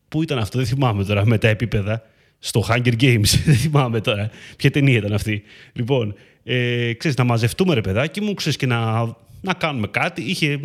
[0.08, 2.02] Πού ήταν αυτό, δεν θυμάμαι τώρα με τα επίπεδα.
[2.38, 4.30] Στο Hunger Games, δεν θυμάμαι τώρα.
[4.56, 5.42] Ποια ταινία ήταν αυτή.
[5.72, 6.14] Λοιπόν,
[6.44, 9.04] ε, ξέρεις, να μαζευτούμε ρε παιδάκι μου, ξέρεις, και να,
[9.40, 10.22] να κάνουμε κάτι.
[10.22, 10.60] Είχε,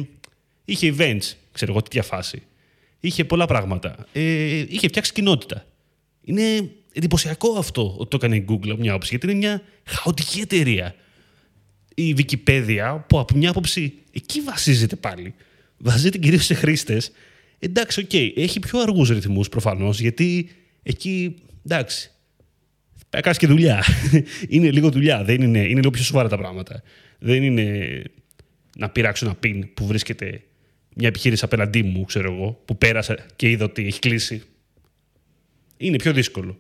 [0.65, 2.41] είχε events, ξέρω εγώ, τέτοια φάση
[2.99, 3.95] είχε πολλά πράγματα.
[4.11, 4.21] Ε,
[4.69, 5.65] είχε φτιάξει κοινότητα.
[6.23, 10.39] Είναι εντυπωσιακό αυτό ότι το έκανε η Google από μια άποψη, γιατί είναι μια χαοτική
[10.39, 10.95] εταιρεία.
[11.95, 15.33] Η Wikipedia, που από μια άποψη εκεί βασίζεται πάλι,
[15.77, 17.11] βασίζεται κυρίως σε χρήστες.
[17.59, 20.49] Εντάξει, OK, okay, έχει πιο αργούς ρυθμούς προφανώς, γιατί
[20.83, 21.35] εκεί
[21.65, 22.11] εντάξει.
[23.09, 23.83] Κάνεις και δουλειά.
[24.47, 25.23] είναι λίγο δουλειά.
[25.23, 26.83] Δεν είναι, είναι λίγο πιο σοβαρά τα πράγματα.
[27.19, 28.01] Δεν είναι
[28.77, 30.41] να πειράξω ένα πιν που βρίσκεται
[30.95, 34.41] μια επιχείρηση απέναντί μου, ξέρω εγώ, που πέρασα και είδα ότι έχει κλείσει.
[35.77, 36.59] Είναι πιο δύσκολο.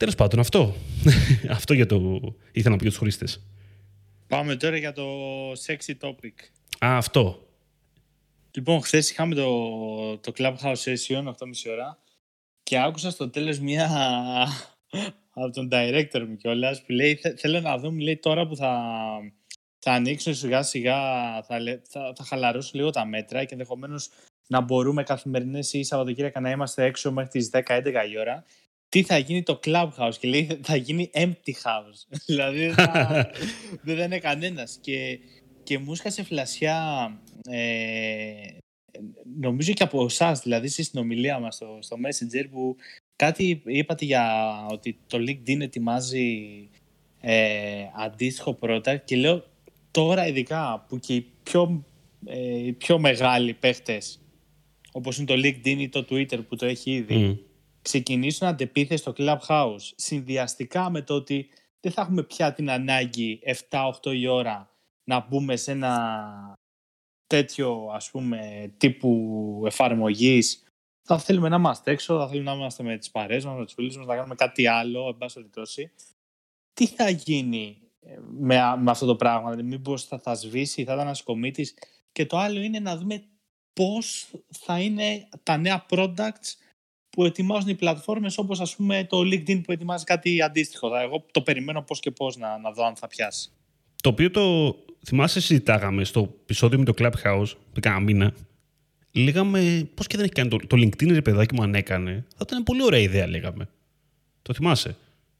[0.00, 0.74] Τέλος πάντων, αυτό.
[1.56, 2.20] αυτό για το.
[2.52, 3.26] ήθελα να πω για τους χρήστες.
[4.26, 5.04] Πάμε τώρα για το
[5.52, 6.34] sexy topic.
[6.84, 7.48] Α, αυτό.
[8.50, 11.32] Λοιπόν, χθες είχαμε το, το Clubhouse Session, 8.30
[11.70, 11.98] ώρα,
[12.62, 13.88] και άκουσα στο τέλος μια
[15.34, 18.82] από τον director μου κιόλας που λέει θέλω να δούμε λέει, τώρα που θα
[19.78, 20.98] θα ανοίξουν σιγά σιγά,
[21.42, 24.10] θα, θα, θα χαλαρώσουν λίγο τα μέτρα και ενδεχομένως
[24.46, 28.44] να μπορούμε καθημερινές ή Σαββατοκύριακα να είμαστε έξω μέχρι τις 10-11 η ώρα.
[28.90, 32.16] Τι θα γίνει το clubhouse; Και λέει θα γίνει empty house.
[32.26, 33.30] δηλαδή θα,
[33.84, 34.78] δεν θα είναι κανένας.
[34.80, 35.18] Και,
[35.62, 37.10] και μου σε φλασιά,
[37.50, 38.58] ε,
[39.40, 42.76] νομίζω και από εσάς, δηλαδή στη συνομιλία μας στο, στο Messenger που
[43.16, 46.68] κάτι είπατε για ότι το LinkedIn ετοιμάζει
[47.20, 49.44] ε, αντίστοιχο product και λέω
[49.90, 51.84] τώρα ειδικά που και οι πιο,
[52.26, 54.20] ε, πιο μεγάλοι παίχτες
[54.92, 57.49] όπως είναι το LinkedIn ή το Twitter που το έχει ήδη mm.
[57.82, 61.48] Ξεκινήσουν αντεπίθεση στο Clubhouse συνδυαστικά με το ότι
[61.80, 64.70] δεν θα έχουμε πια την ανάγκη 7-8 η ώρα
[65.04, 66.54] να μπούμε σε ένα
[67.26, 70.64] τέτοιο ας πούμε τύπου εφαρμογής
[71.12, 73.74] θα θέλουμε να είμαστε έξω, θα θέλουμε να είμαστε με τις παρέες μας, με τους
[73.74, 75.90] φίλους μας, να κάνουμε κάτι άλλο, εν πάση
[76.72, 77.80] Τι θα γίνει
[78.20, 79.50] με, με αυτό το πράγμα.
[79.50, 81.74] Δηλαδή, μήπως θα, θα σβήσει, θα ήταν ένας κομίτης.
[82.12, 83.24] Και το άλλο είναι να δούμε
[83.72, 86.54] πώς θα είναι τα νέα products
[87.20, 90.96] που ετοιμάζουν οι πλατφόρμες όπως ας πούμε το LinkedIn που ετοιμάζει κάτι αντίστοιχο.
[90.96, 93.50] Εγώ το περιμένω πώς και πώς να, να δω αν θα πιάσει.
[94.02, 98.34] Το οποίο το θυμάσαι συζητάγαμε στο επεισόδιο με το Clubhouse πριν κάνα μήνα.
[99.12, 102.24] Λέγαμε πώς και δεν έχει κάνει το, το LinkedIn ρε παιδάκι μου αν έκανε.
[102.36, 103.68] Θα ήταν πολύ ωραία ιδέα λέγαμε.
[104.42, 104.96] Το θυμάσαι;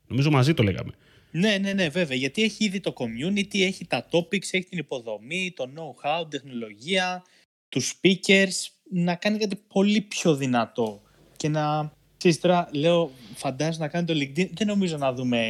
[0.06, 0.92] Νομίζω μαζί το λέγαμε.
[1.30, 2.16] Ναι, ναι, ναι, βέβαια.
[2.16, 7.24] Γιατί έχει ήδη το community, έχει τα topics, έχει την υποδομή, το know-how, τεχνολογία,
[7.68, 11.02] τους speakers, να κάνει κάτι πολύ πιο δυνατό.
[11.40, 15.40] Και να, ξέρεις τώρα, λέω, φαντάζεσαι να κάνει το LinkedIn, δεν νομίζω να δούμε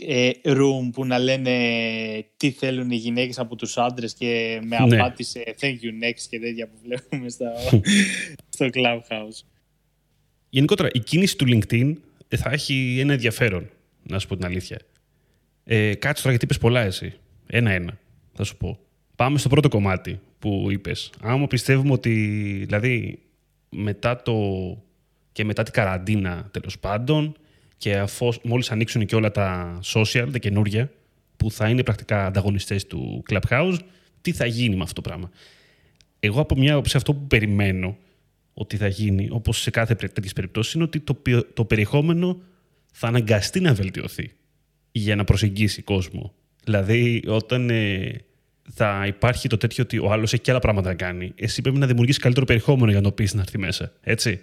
[0.00, 1.52] ε, room που να λένε
[2.36, 4.96] τι θέλουν οι γυναίκες από τους άντρες και με ναι.
[4.96, 7.44] απάντησε thank you next και τέτοια που βλέπουμε στο,
[8.54, 9.44] στο Clubhouse.
[10.48, 11.92] Γενικότερα, η κίνηση του LinkedIn
[12.36, 13.70] θα έχει ένα ενδιαφέρον
[14.02, 14.78] να σου πω την αλήθεια.
[15.64, 17.14] Ε, κάτσε τώρα γιατί είπες πολλά εσύ.
[17.46, 17.98] Ένα-ένα,
[18.32, 18.78] θα σου πω.
[19.16, 21.10] Πάμε στο πρώτο κομμάτι που είπες.
[21.20, 22.12] Άμα πιστεύουμε ότι,
[22.66, 23.18] δηλαδή,
[23.68, 24.32] μετά το
[25.36, 27.36] και μετά την καραντίνα τέλος πάντων
[27.76, 30.90] και αφού μόλις ανοίξουν και όλα τα social, τα καινούργια,
[31.36, 33.78] που θα είναι πρακτικά ανταγωνιστές του Clubhouse,
[34.20, 35.30] τι θα γίνει με αυτό το πράγμα.
[36.20, 37.96] Εγώ από μια άποψη αυτό που περιμένω
[38.54, 41.16] ότι θα γίνει, όπως σε κάθε τέτοιες περιπτώσεις, είναι ότι το,
[41.54, 42.40] το περιεχόμενο
[42.92, 44.32] θα αναγκαστεί να βελτιωθεί
[44.92, 46.34] για να προσεγγίσει κόσμο.
[46.64, 48.12] Δηλαδή, όταν ε,
[48.72, 51.78] θα υπάρχει το τέτοιο ότι ο άλλος έχει και άλλα πράγματα να κάνει, εσύ πρέπει
[51.78, 53.92] να δημιουργήσεις καλύτερο περιεχόμενο για να τον πείσεις να έρθει μέσα.
[54.00, 54.40] Έτσι.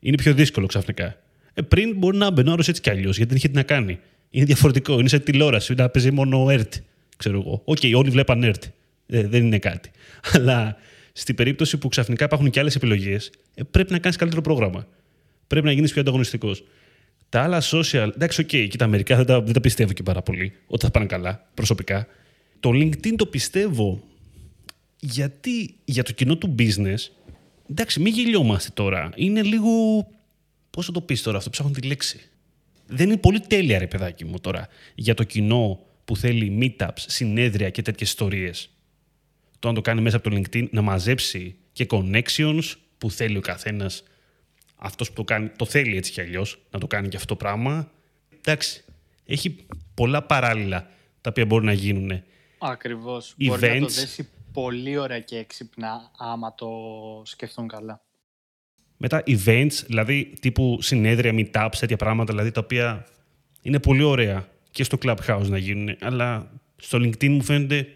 [0.00, 1.16] Είναι πιο δύσκολο ξαφνικά.
[1.54, 3.98] Ε, πριν μπορεί να μπαίνει ο έτσι κι αλλιώς, γιατί δεν είχε τι να κάνει.
[4.30, 4.98] Είναι διαφορετικό.
[4.98, 5.74] Είναι σε τηλεόραση.
[5.74, 6.74] Να παίζει μόνο ΕΡΤ.
[7.16, 7.62] Ξέρω εγώ.
[7.64, 8.64] OK, okay, όλοι βλέπαν ΕΡΤ.
[9.06, 9.90] Ε, δεν είναι κάτι.
[10.32, 10.76] Αλλά
[11.12, 14.86] στην περίπτωση που ξαφνικά υπάρχουν και άλλες επιλογές, ε, πρέπει να κάνεις καλύτερο πρόγραμμα.
[15.46, 16.64] Πρέπει να γίνεις πιο ανταγωνιστικός.
[17.28, 18.10] Τα άλλα social.
[18.14, 20.84] Εντάξει, OK, okay, και τα μερικά δεν τα, δεν τα πιστεύω και πάρα πολύ ότι
[20.84, 22.06] θα πάνε καλά προσωπικά.
[22.60, 24.02] Το LinkedIn το πιστεύω
[25.00, 26.98] γιατί για το κοινό του business.
[27.70, 29.10] Εντάξει, μην γελιόμαστε τώρα.
[29.14, 29.70] Είναι λίγο.
[30.70, 32.20] Πώς θα το πεις τώρα, αυτό ψάχνω τη λέξη.
[32.86, 37.70] Δεν είναι πολύ τέλεια, ρε παιδάκι μου τώρα, για το κοινό που θέλει meetups, συνέδρια
[37.70, 38.70] και τέτοιες ιστορίες.
[39.58, 42.62] Το να το κάνει μέσα από το LinkedIn, να μαζέψει και connections
[42.98, 44.02] που θέλει ο καθένας.
[44.76, 47.36] Αυτός που το κάνει, το θέλει έτσι κι αλλιώς, να το κάνει και αυτό το
[47.36, 47.90] πράγμα.
[48.38, 48.84] Εντάξει,
[49.26, 49.56] έχει
[49.94, 50.90] πολλά παράλληλα
[51.20, 52.22] τα οποία μπορούν να γίνουν.
[52.58, 53.34] Ακριβώς.
[53.36, 54.28] Μπορεί να το δέσει
[54.62, 56.68] πολύ ωραία και έξυπνα άμα το
[57.24, 58.02] σκεφτούν καλά.
[58.96, 63.06] Μετά events, δηλαδή τύπου συνέδρια, meetups, τέτοια πράγματα, δηλαδή τα οποία
[63.62, 67.86] είναι πολύ ωραία και στο Clubhouse να γίνουν, αλλά στο LinkedIn μου φαίνεται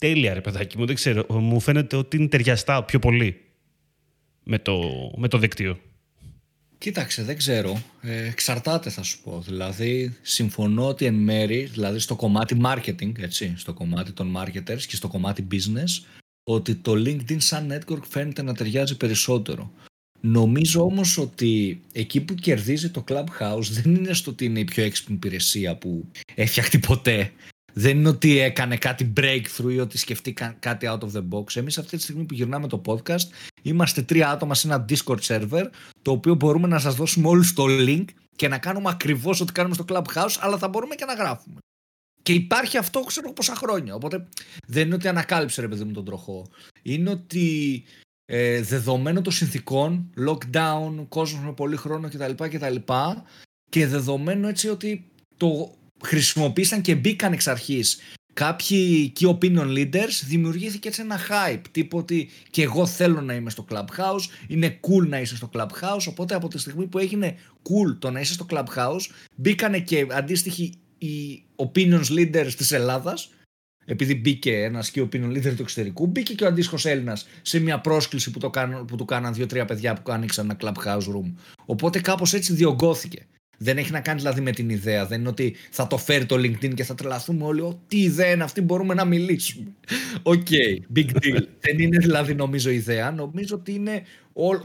[0.00, 0.86] τέλεια, ρε παιδάκι μου.
[0.86, 3.40] Δεν ξέρω, μου φαίνεται ότι είναι ταιριαστά πιο πολύ
[4.44, 4.80] με το,
[5.16, 5.78] με το δικτύο.
[6.80, 7.82] Κοίταξε, δεν ξέρω.
[8.00, 9.40] Ε, εξαρτάται θα σου πω.
[9.40, 14.96] Δηλαδή, συμφωνώ ότι εν μέρη, δηλαδή στο κομμάτι marketing, έτσι, στο κομμάτι των marketers και
[14.96, 16.04] στο κομμάτι business,
[16.44, 19.72] ότι το LinkedIn σαν network φαίνεται να ταιριάζει περισσότερο.
[20.20, 24.84] Νομίζω όμως ότι εκεί που κερδίζει το Clubhouse δεν είναι στο ότι είναι η πιο
[24.84, 27.32] έξυπνη υπηρεσία που έφτιαχτη ποτέ.
[27.72, 31.56] Δεν είναι ότι έκανε κάτι breakthrough ή ότι σκεφτεί κάτι out of the box.
[31.56, 33.28] Εμείς αυτή τη στιγμή που γυρνάμε το podcast
[33.62, 35.64] είμαστε τρία άτομα σε ένα Discord server
[36.02, 38.04] το οποίο μπορούμε να σας δώσουμε όλους το link
[38.36, 41.58] και να κάνουμε ακριβώς ό,τι κάνουμε στο Clubhouse αλλά θα μπορούμε και να γράφουμε.
[42.22, 43.94] Και υπάρχει αυτό ξέρω πόσα χρόνια.
[43.94, 44.28] Οπότε
[44.66, 46.46] δεν είναι ότι ανακάλυψε ρε παιδί μου τον τροχό.
[46.82, 47.84] Είναι ότι
[48.24, 52.32] ε, δεδομένου των συνθήκων, lockdown, κόσμος με πολύ χρόνο κτλ.
[52.34, 52.76] κτλ
[53.70, 57.98] και δεδομένου έτσι ότι το χρησιμοποίησαν και μπήκαν εξ αρχής
[58.32, 63.50] κάποιοι key opinion leaders δημιουργήθηκε έτσι ένα hype τύπου ότι και εγώ θέλω να είμαι
[63.50, 67.96] στο clubhouse είναι cool να είσαι στο clubhouse οπότε από τη στιγμή που έγινε cool
[67.98, 73.30] το να είσαι στο clubhouse μπήκανε και αντίστοιχοι οι opinions leaders της Ελλάδας
[73.84, 77.80] επειδή μπήκε ένας key opinion leader του εξωτερικού, μπήκε και ο αντίστοιχος Έλληνας σε μια
[77.80, 81.32] πρόσκληση που, το κάνουν, που του κάναν δύο-τρία παιδιά που άνοιξαν ένα clubhouse room.
[81.64, 83.26] Οπότε κάπως έτσι διογκώθηκε.
[83.62, 85.06] Δεν έχει να κάνει δηλαδή με την ιδέα.
[85.06, 87.78] Δεν είναι ότι θα το φέρει το LinkedIn και θα τρελαθούμε όλοι.
[87.88, 89.66] τι ιδέα είναι αυτή, μπορούμε να μιλήσουμε.
[90.22, 91.42] OK, okay, big deal.
[91.64, 93.10] Δεν είναι δηλαδή νομίζω ιδέα.
[93.10, 94.02] Νομίζω ότι είναι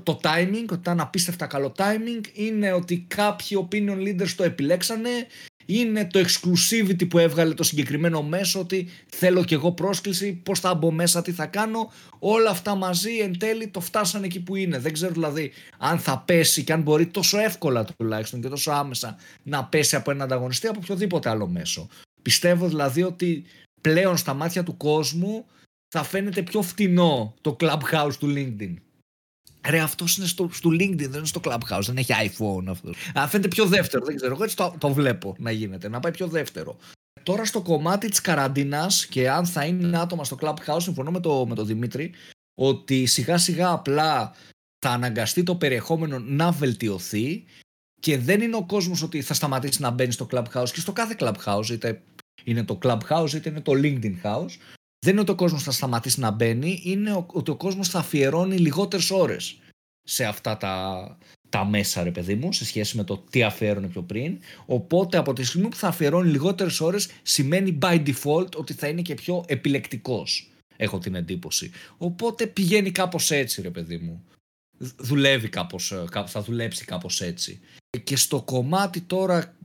[0.03, 2.21] το timing, ότι ήταν απίστευτα καλό timing.
[2.33, 5.09] Είναι ότι κάποιοι opinion leaders το επιλέξανε
[5.65, 10.73] είναι το exclusivity που έβγαλε το συγκεκριμένο μέσο ότι θέλω κι εγώ πρόσκληση, πώς θα
[10.73, 11.91] μπω μέσα, τι θα κάνω.
[12.19, 14.79] Όλα αυτά μαζί εν τέλει το φτάσανε εκεί που είναι.
[14.79, 19.17] Δεν ξέρω δηλαδή αν θα πέσει και αν μπορεί τόσο εύκολα τουλάχιστον και τόσο άμεσα
[19.43, 21.87] να πέσει από έναν ανταγωνιστή από οποιοδήποτε άλλο μέσο.
[22.21, 23.43] Πιστεύω δηλαδή ότι
[23.81, 25.45] πλέον στα μάτια του κόσμου
[25.87, 28.73] θα φαίνεται πιο φτηνό το clubhouse του LinkedIn.
[29.69, 32.97] Ρε, αυτός είναι στο, στο LinkedIn, δεν είναι στο Clubhouse, δεν έχει iPhone αυτός.
[33.13, 34.33] Α, φαίνεται πιο δεύτερο, δεν ξέρω.
[34.33, 36.77] Εγώ έτσι το, το βλέπω να γίνεται, να πάει πιο δεύτερο.
[37.23, 41.47] Τώρα στο κομμάτι της καραντίνας και αν θα είναι άτομα στο Clubhouse, συμφωνώ με τον
[41.47, 42.11] με το Δημήτρη,
[42.55, 44.33] ότι σιγά σιγά απλά
[44.85, 47.43] θα αναγκαστεί το περιεχόμενο να βελτιωθεί
[47.99, 51.15] και δεν είναι ο κόσμος ότι θα σταματήσει να μπαίνει στο Clubhouse και στο κάθε
[51.19, 52.01] Clubhouse, είτε
[52.43, 54.51] είναι το Clubhouse είτε είναι το LinkedIn House,
[55.05, 58.57] δεν είναι ότι ο κόσμος θα σταματήσει να μπαίνει, είναι ότι ο κόσμος θα αφιερώνει
[58.57, 59.57] λιγότερες ώρες
[60.03, 61.17] σε αυτά τα,
[61.49, 64.39] τα μέσα, ρε παιδί μου, σε σχέση με το τι αφιέρωνε πιο πριν.
[64.65, 69.01] Οπότε από τη στιγμή που θα αφιερώνει λιγότερες ώρες, σημαίνει by default ότι θα είναι
[69.01, 71.71] και πιο επιλεκτικός, έχω την εντύπωση.
[71.97, 74.23] Οπότε πηγαίνει κάπως έτσι, ρε παιδί μου.
[74.97, 77.59] Δουλεύει κάπως, ε, θα δουλέψει κάπως έτσι.
[78.03, 79.55] Και στο κομμάτι τώρα,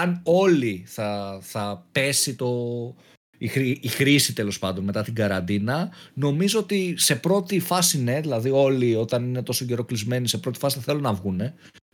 [0.00, 2.48] αν όλοι θα, θα πέσει το,
[3.80, 5.90] η, χρήση τέλος πάντων μετά την καραντίνα.
[6.14, 10.58] Νομίζω ότι σε πρώτη φάση ναι, δηλαδή όλοι όταν είναι τόσο καιρό κλεισμένοι σε πρώτη
[10.58, 11.40] φάση θα θέλουν να βγουν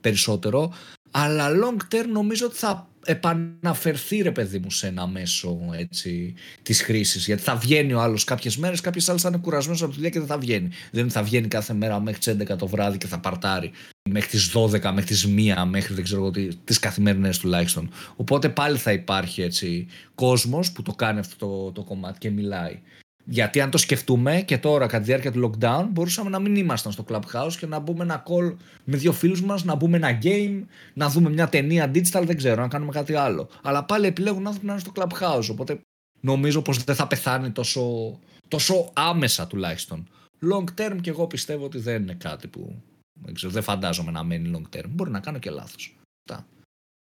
[0.01, 0.73] περισσότερο.
[1.11, 6.83] Αλλά long term νομίζω ότι θα επαναφερθεί ρε παιδί μου σε ένα μέσο έτσι, της
[6.83, 7.27] χρήσης.
[7.27, 10.11] Γιατί θα βγαίνει ο άλλος κάποιες μέρες κάποιες άλλες θα είναι κουρασμένος από τη δουλειά
[10.11, 10.69] και δεν θα βγαίνει.
[10.91, 13.71] Δεν θα βγαίνει κάθε μέρα μέχρι τις 11 το βράδυ και θα παρτάρει.
[14.11, 17.91] Μέχρι τις 12, μέχρι τις 1 μέχρι δεν ξέρω τι, τις καθημερινές τουλάχιστον.
[18.17, 22.81] Οπότε πάλι θα υπάρχει έτσι κόσμος που το κάνει αυτό το, το κομμάτι και μιλάει
[23.29, 26.93] Γιατί αν το σκεφτούμε και τώρα κατά τη διάρκεια του lockdown μπορούσαμε να μην ήμασταν
[26.93, 30.63] στο Clubhouse και να μπούμε ένα call με δύο φίλους μας, να μπούμε ένα game,
[30.95, 33.49] να δούμε μια ταινία digital, δεν ξέρω, να κάνουμε κάτι άλλο.
[33.63, 35.81] Αλλά πάλι επιλέγουν άνθρωποι να είναι στο Clubhouse, οπότε
[36.21, 38.19] νομίζω πως δεν θα πεθάνει τόσο,
[38.49, 40.09] τόσο άμεσα τουλάχιστον.
[40.53, 44.23] Long term και εγώ πιστεύω ότι δεν είναι κάτι που δεν, ξέρω, δεν φαντάζομαι να
[44.23, 44.89] μένει long term.
[44.89, 45.97] Μπορεί να κάνω και λάθος.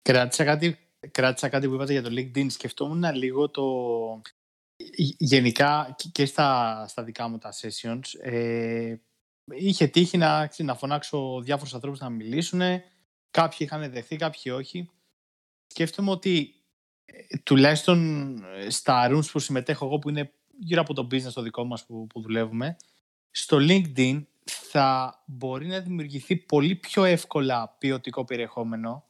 [0.02, 0.78] Κράτησα κάτι,
[1.12, 2.46] κράτησα κάτι που είπατε για το LinkedIn.
[2.50, 3.64] Σκεφτόμουν λίγο το,
[5.18, 8.96] γενικά και στα, στα δικά μου τα sessions ε,
[9.46, 12.62] είχε τύχει να, να φωνάξω διάφορους ανθρώπους να μιλήσουν.
[13.32, 14.90] Κάποιοι είχαν δεχθεί, κάποιοι όχι.
[15.68, 16.56] Σκέφτομαι ότι
[17.06, 21.42] ε, τουλάχιστον ε, στα rooms που συμμετέχω εγώ που είναι γύρω από το business το
[21.42, 22.78] δικό μας που, που δουλεύουμε
[23.32, 29.06] στο LinkedIn θα μπορεί να δημιουργηθεί πολύ πιο εύκολα ποιοτικό περιεχόμενο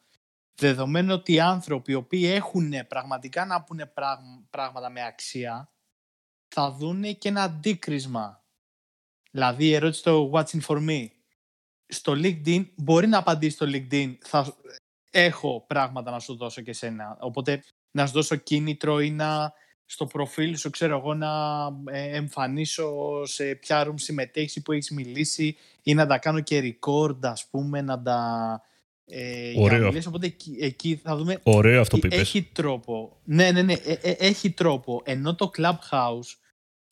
[0.56, 3.94] δεδομένου ότι οι άνθρωποι οι οποίοι έχουν πραγματικά να πούνε
[4.50, 5.74] πράγματα με αξία
[6.48, 8.44] θα δουν και ένα αντίκρισμα.
[9.32, 11.08] Δηλαδή η ερώτηση στο What's in for me.
[11.88, 14.58] Στο LinkedIn μπορεί να απαντήσει στο LinkedIn θα
[15.12, 17.18] έχω πράγματα να σου δώσω και σένα.
[17.20, 19.54] Οπότε να σου δώσω κίνητρο ή να
[19.86, 21.32] στο προφίλ σου ξέρω εγώ να
[21.86, 27.18] ε, εμφανίσω σε ποια room συμμετέχεις που έχεις μιλήσει ή να τα κάνω και record
[27.22, 28.62] ας πούμε να τα
[29.06, 29.90] ε, Ωραίο.
[29.90, 31.40] Για οπότε εκεί, εκεί, θα δούμε.
[31.44, 32.20] Ωραίο αυτό που είπες.
[32.20, 33.20] Έχει τρόπο.
[33.24, 33.74] Ναι, ναι, ναι.
[33.74, 35.02] Ε, ε, έχει τρόπο.
[35.06, 36.38] Ενώ το Clubhouse,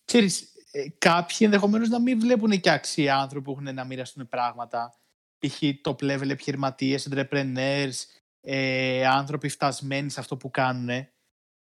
[0.05, 0.41] ξέρεις,
[0.71, 4.95] ε, κάποιοι ενδεχομένως να μην βλέπουν και αξία άνθρωποι που έχουν να μοιραστούν πράγματα.
[5.39, 5.61] Π.χ.
[5.81, 7.93] το level επιχειρηματίες, entrepreneurs,
[8.41, 11.07] ε, άνθρωποι φτασμένοι σε αυτό που κάνουν.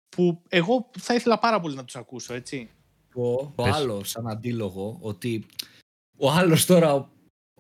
[0.09, 2.69] Που εγώ θα ήθελα πάρα πολύ να τους ακούσω, έτσι.
[3.13, 5.45] Ο, ο άλλο, σαν αντίλογο, ότι
[6.17, 7.09] ο άλλος τώρα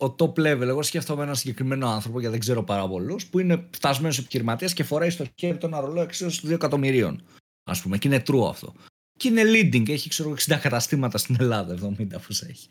[0.01, 0.61] ο top level.
[0.61, 4.83] Εγώ σκέφτομαι ένα συγκεκριμένο άνθρωπο, γιατί δεν ξέρω πάρα πολλού, που είναι φτασμένος επιχειρηματίας και
[4.83, 7.23] φοράει στο χέρι του ένα ρολό αξίωση 2 εκατομμυρίων.
[7.63, 8.73] Α πούμε, και είναι true αυτό.
[9.17, 12.67] Και είναι leading, έχει ξέρω 60 καταστήματα στην Ελλάδα, 70 που έχει.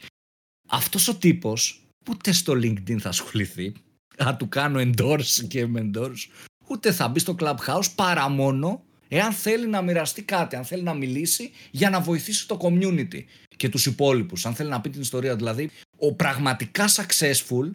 [0.69, 3.73] Αυτός ο τύπος ούτε στο LinkedIn θα ασχοληθεί,
[4.17, 6.27] θα του κάνω endorse και με endorse,
[6.69, 10.95] ούτε θα μπει στο Clubhouse παρά μόνο εάν θέλει να μοιραστεί κάτι, αν θέλει να
[10.95, 13.23] μιλήσει για να βοηθήσει το community
[13.57, 15.37] και τους υπόλοιπους, αν θέλει να πει την ιστορία.
[15.37, 17.73] Δηλαδή, ο πραγματικά successful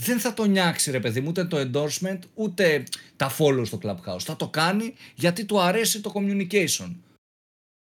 [0.00, 2.84] δεν θα το νιάξει ρε παιδί μου ούτε το endorsement ούτε
[3.16, 4.20] τα follow στο Clubhouse.
[4.20, 6.94] Θα το κάνει γιατί του αρέσει το communication.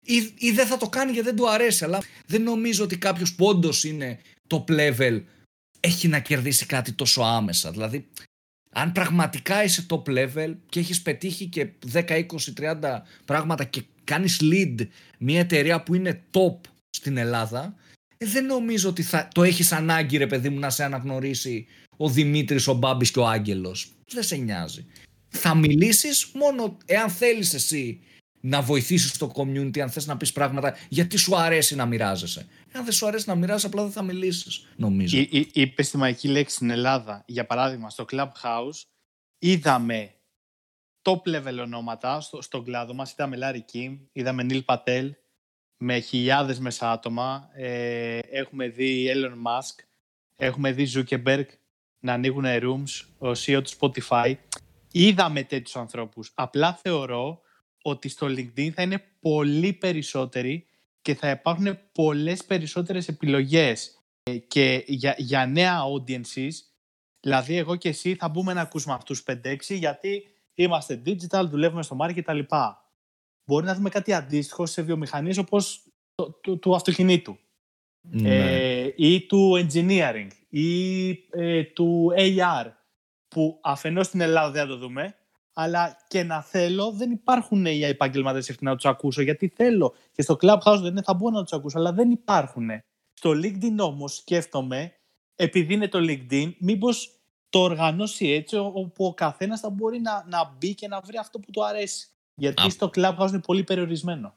[0.06, 3.34] Ή, ή δεν θα το κάνει γιατί δεν του αρέσει, αλλά δεν νομίζω ότι κάποιος
[3.34, 4.18] πόντος είναι
[4.48, 5.22] top level
[5.80, 7.70] έχει να κερδίσει κάτι τόσο άμεσα.
[7.70, 8.08] Δηλαδή,
[8.70, 12.24] αν πραγματικά είσαι top level και έχεις πετύχει και 10, 20,
[12.80, 14.86] 30 πράγματα και κάνεις lead
[15.18, 16.56] μια εταιρεία που είναι top
[16.90, 17.74] στην Ελλάδα,
[18.16, 21.66] ε, δεν νομίζω ότι θα το έχεις ανάγκη ρε παιδί μου να σε αναγνωρίσει
[21.96, 23.92] ο Δημήτρης, ο Μπάμπης και ο Άγγελος.
[24.12, 24.86] Δεν σε νοιάζει.
[25.28, 28.00] Θα μιλήσεις μόνο εάν θέλεις εσύ
[28.40, 32.46] να βοηθήσεις το community, αν θες να πεις πράγματα, γιατί σου αρέσει να μοιράζεσαι.
[32.72, 35.26] Αν δεν σου αρέσει να μοιράζεσαι, απλά δεν θα μιλήσεις, νομίζω.
[35.52, 38.82] Είπες στη μαγική λέξη στην Ελλάδα, για παράδειγμα, στο Clubhouse,
[39.38, 40.14] είδαμε
[41.02, 43.12] top level ονόματα στο, στον κλάδο μας.
[43.12, 45.10] Είδαμε Larry Kim, είδαμε Neil Patel,
[45.82, 47.48] με χιλιάδες μέσα άτομα.
[47.52, 49.84] Ε, έχουμε δει Elon Musk,
[50.36, 51.44] έχουμε δει Zuckerberg
[52.00, 54.34] να ανοίγουν rooms, ο CEO του Spotify.
[54.92, 56.32] Είδαμε τέτοιους ανθρώπους.
[56.34, 57.40] Απλά θεωρώ
[57.82, 60.66] ότι στο LinkedIn θα είναι πολύ περισσότεροι
[61.02, 66.52] και θα υπάρχουν πολλές περισσότερες επιλογές ε, και για, για νέα audiences,
[67.20, 70.22] δηλαδή εγώ και εσύ θα μπούμε να ακούσουμε αυτούς 5-6 γιατί
[70.54, 72.38] είμαστε digital, δουλεύουμε στο market κτλ
[73.50, 75.82] μπορεί να δούμε κάτι αντίστοιχο σε βιομηχανίες όπως
[76.14, 77.38] το, το, του αυτοκινήτου
[78.00, 78.28] ναι.
[78.28, 82.66] ε, ή του engineering ή ε, του AR
[83.28, 85.14] που αφενός στην Ελλάδα δεν θα το δούμε
[85.52, 90.22] αλλά και να θέλω δεν υπάρχουν οι επαγγελματίες ευθύ να τους ακούσω γιατί θέλω και
[90.22, 92.70] στο Clubhouse δεν θα μπορώ να τους ακούσω αλλά δεν υπάρχουν.
[93.14, 94.92] Στο LinkedIn όμως σκέφτομαι
[95.34, 97.20] επειδή είναι το LinkedIn μήπως
[97.50, 101.38] το οργανώσει έτσι όπου ο καθένας θα μπορεί να, να μπει και να βρει αυτό
[101.38, 102.08] που του αρέσει.
[102.34, 102.70] Γιατί Α...
[102.70, 104.34] στο Clubhouse είναι πολύ περιορισμένο.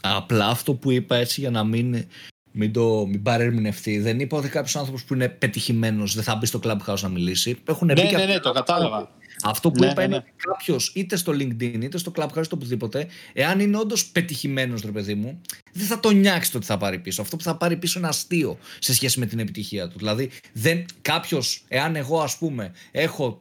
[0.00, 2.06] Απλά αυτό που είπα έτσι για να μην,
[2.52, 3.98] μην, το, μην παρερμηνευτεί.
[3.98, 7.58] Δεν είπα ότι κάποιος άνθρωπος που είναι πετυχημένος δεν θα μπει στο Clubhouse να μιλήσει.
[7.68, 9.16] Έχουν ναι, ναι, ναι, το κατάλαβα.
[9.42, 10.32] Αυτό που ναι, είπα ναι, είναι ναι.
[10.36, 15.14] κάποιος είτε στο LinkedIn είτε στο Clubhouse είτε οπουδήποτε, εάν είναι όντως πετυχημένος, ρε παιδί
[15.14, 15.40] μου,
[15.72, 17.22] δεν θα το νιάξει το ότι θα πάρει πίσω.
[17.22, 19.98] Αυτό που θα πάρει πίσω είναι αστείο σε σχέση με την επιτυχία του.
[19.98, 20.30] Δηλαδή,
[21.02, 23.40] κάποιος, εάν εγώ ας πούμε έχω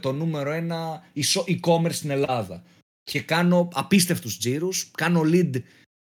[0.00, 1.02] το νούμερο ένα
[1.46, 2.62] e-commerce στην Ελλάδα
[3.04, 5.62] και κάνω απίστευτους τζίρους, κάνω lead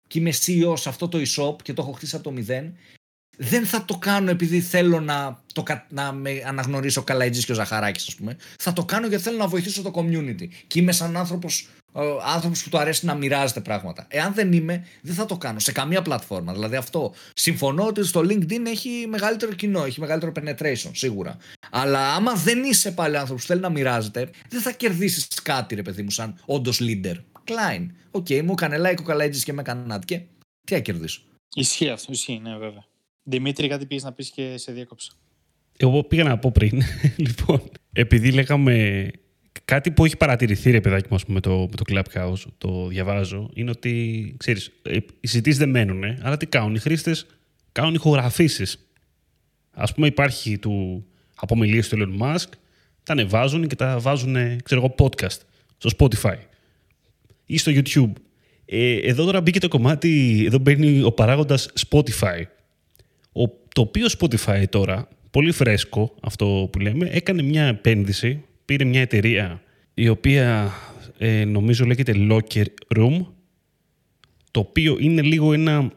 [0.08, 2.78] και είμαι CEO σε αυτό το e-shop και το έχω χτίσει από το μηδέν,
[3.38, 8.08] δεν θα το κάνω επειδή θέλω να, το, να με αναγνωρίσω καλά και ο Ζαχαράκης
[8.08, 8.38] ας πούμε.
[8.60, 10.48] Θα το κάνω γιατί θέλω να βοηθήσω το community.
[10.68, 11.68] Και είμαι σαν άνθρωπος
[12.34, 14.06] άνθρωπος που του αρέσει να μοιράζεται πράγματα.
[14.10, 16.54] Εάν δεν είμαι, δεν θα το κάνω σε καμία πλατφόρμα.
[16.54, 17.14] Δηλαδή αυτό.
[17.34, 21.38] Συμφωνώ ότι στο LinkedIn έχει μεγαλύτερο κοινό, έχει μεγαλύτερο penetration, σίγουρα.
[21.72, 25.82] Αλλά άμα δεν είσαι πάλι άνθρωπος που θέλει να μοιράζεται, δεν θα κερδίσεις κάτι, ρε
[25.82, 27.16] παιδί μου, σαν όντως leader.
[27.46, 27.86] Klein.
[28.12, 31.22] OK, okay, μου έκανε like ο καλέτζης και με έκανε Τι θα κερδίσω.
[31.56, 32.86] Ισχύει αυτό, ισχύει, ναι, βέβαια.
[33.24, 35.12] Δημήτρη, κάτι πήγες να πεις και σε διέκοψα.
[35.78, 36.82] Εγώ πήγα να πω πριν,
[37.26, 37.62] λοιπόν,
[37.94, 39.08] επειδή λέγαμε
[39.66, 43.70] κάτι που έχει παρατηρηθεί, ρε παιδάκι μου, με το, με το Clubhouse, το διαβάζω, είναι
[43.70, 47.26] ότι, ξέρεις, ε, οι συζητήσεις δεν μένουν, αλλά τι κάνουν, οι χρήστες
[47.72, 48.88] κάνουν ηχογραφήσεις.
[49.72, 52.49] Ας πούμε υπάρχει του απομιλίες του Elon Musk,
[53.04, 55.39] τα ανεβάζουν και τα βάζουν, ξέρω εγώ, podcast
[55.78, 56.38] στο Spotify
[57.45, 58.12] ή στο YouTube.
[58.66, 62.43] Ε, εδώ τώρα μπήκε το κομμάτι, εδώ μπαίνει ο παράγοντας Spotify.
[63.32, 69.01] Ο, το οποίο Spotify τώρα, πολύ φρέσκο αυτό που λέμε, έκανε μια επένδυση πήρε μια
[69.01, 69.61] εταιρεία
[69.93, 70.74] η οποία
[71.17, 72.65] ε, νομίζω λέγεται Locker
[72.97, 73.26] Room
[74.51, 75.91] το οποίο είναι λίγο ένα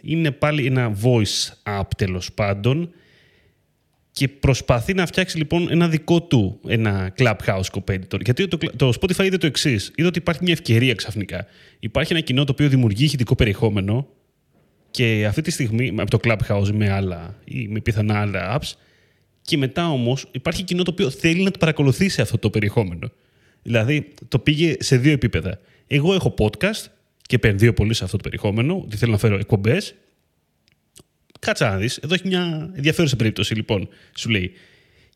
[0.00, 2.90] είναι πάλι ένα voice app τέλος πάντων
[4.10, 8.20] και προσπαθεί να φτιάξει λοιπόν ένα δικό του ένα clubhouse competitor.
[8.24, 9.92] Γιατί το, το Spotify είδε το εξής.
[9.94, 11.46] Είδε ότι υπάρχει μια ευκαιρία ξαφνικά.
[11.78, 14.06] Υπάρχει ένα κοινό το οποίο δημιουργεί ηχητικό περιεχόμενο
[14.90, 18.72] και αυτή τη στιγμή από το clubhouse με άλλα ή με πιθανά άλλα apps
[19.46, 23.10] και μετά όμως υπάρχει κοινό το οποίο θέλει να το παρακολουθήσει αυτό το περιεχόμενο.
[23.62, 25.60] Δηλαδή το πήγε σε δύο επίπεδα.
[25.86, 26.84] Εγώ έχω podcast
[27.22, 29.94] και επενδύω πολύ σε αυτό το περιεχόμενο, ότι θέλω να φέρω εκπομπές.
[31.38, 31.96] Κάτσα να δεις.
[31.96, 34.52] Εδώ έχει μια ενδιαφέρουσα περίπτωση, λοιπόν, σου λέει.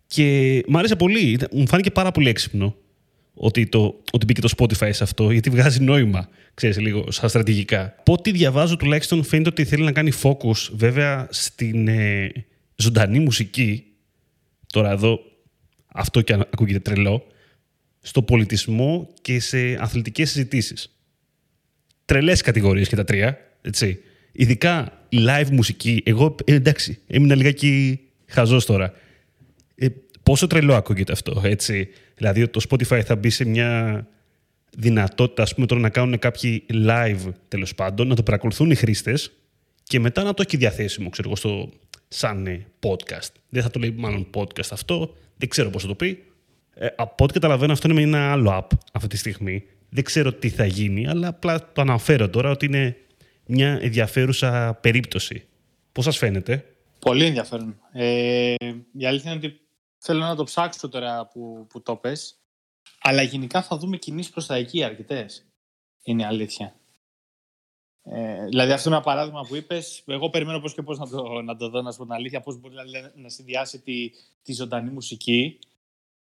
[0.06, 1.38] Και μου άρεσε πολύ.
[1.52, 2.76] Μου φάνηκε πάρα πολύ έξυπνο
[3.34, 7.94] ότι, το, ότι μπήκε το Spotify σε αυτό, γιατί βγάζει νόημα, ξέρεις, λίγο σαν στρατηγικά.
[7.98, 12.32] Από ό,τι διαβάζω τουλάχιστον φαίνεται ότι θέλει να κάνει focus, βέβαια, στην ε,
[12.76, 13.84] ζωντανή μουσική,
[14.70, 15.20] τώρα εδώ
[15.86, 17.26] αυτό και ακούγεται τρελό,
[18.00, 20.94] στο πολιτισμό και σε αθλητικές συζητήσεις.
[22.04, 24.00] Τρελές κατηγορίες και τα τρία, έτσι.
[24.32, 26.02] Ειδικά live μουσική.
[26.04, 28.92] Εγώ, ε, εντάξει, έμεινα λιγάκι χαζός τώρα.
[29.74, 29.86] Ε,
[30.22, 31.88] πόσο τρελό ακούγεται αυτό, έτσι.
[32.16, 34.06] Δηλαδή, το Spotify θα μπει σε μια
[34.78, 39.32] δυνατότητα, ας πούμε, τώρα να κάνουν κάποιοι live, τέλος πάντων, να το παρακολουθούν οι χρήστες
[39.82, 41.72] και μετά να το έχει διαθέσιμο, ξέρω εγώ, στο,
[42.12, 43.32] σαν ε, podcast.
[43.48, 46.24] Δεν θα το λέει μάλλον podcast αυτό, δεν ξέρω πώς θα το πει.
[46.74, 49.64] Ε, από ό,τι καταλαβαίνω αυτό είναι με ένα άλλο app αυτή τη στιγμή.
[49.88, 52.96] Δεν ξέρω τι θα γίνει, αλλά απλά το αναφέρω τώρα ότι είναι
[53.46, 55.46] μια ενδιαφέρουσα περίπτωση.
[55.92, 56.64] Πώς σας φαίνεται;
[57.00, 57.80] Πολύ ενδιαφέρον.
[57.92, 58.54] Ε,
[58.92, 59.60] η αλήθεια είναι ότι
[59.98, 62.34] θέλω να το ψάξω τώρα που, που το πες.
[63.02, 65.46] Αλλά γενικά θα δούμε κινήσεις προς τα εκεί αρκετές.
[66.02, 66.79] Είναι αλήθεια.
[68.12, 70.02] Ε, δηλαδή, αυτό είναι ένα παράδειγμα που είπες.
[70.06, 72.40] Εγώ περιμένω πώς και πώς να το, να το δω, να σου πω την αλήθεια,
[72.40, 72.82] πώς μπορεί να,
[73.14, 74.10] να συνδυάσει τη,
[74.42, 75.58] τη ζωντανή μουσική.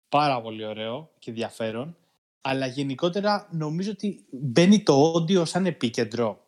[0.09, 1.97] Πάρα πολύ ωραίο και ενδιαφέρον.
[2.41, 6.45] Αλλά γενικότερα νομίζω ότι μπαίνει το audio σαν επίκεντρο.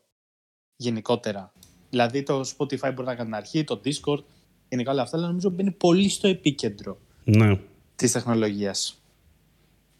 [0.76, 1.52] Γενικότερα.
[1.90, 4.22] Δηλαδή το Spotify μπορεί να κάνει την αρχή, το Discord,
[4.68, 7.58] γενικά όλα αυτά, αλλά νομίζω μπαίνει πολύ στο επίκεντρο ναι.
[7.96, 9.01] της τεχνολογίας.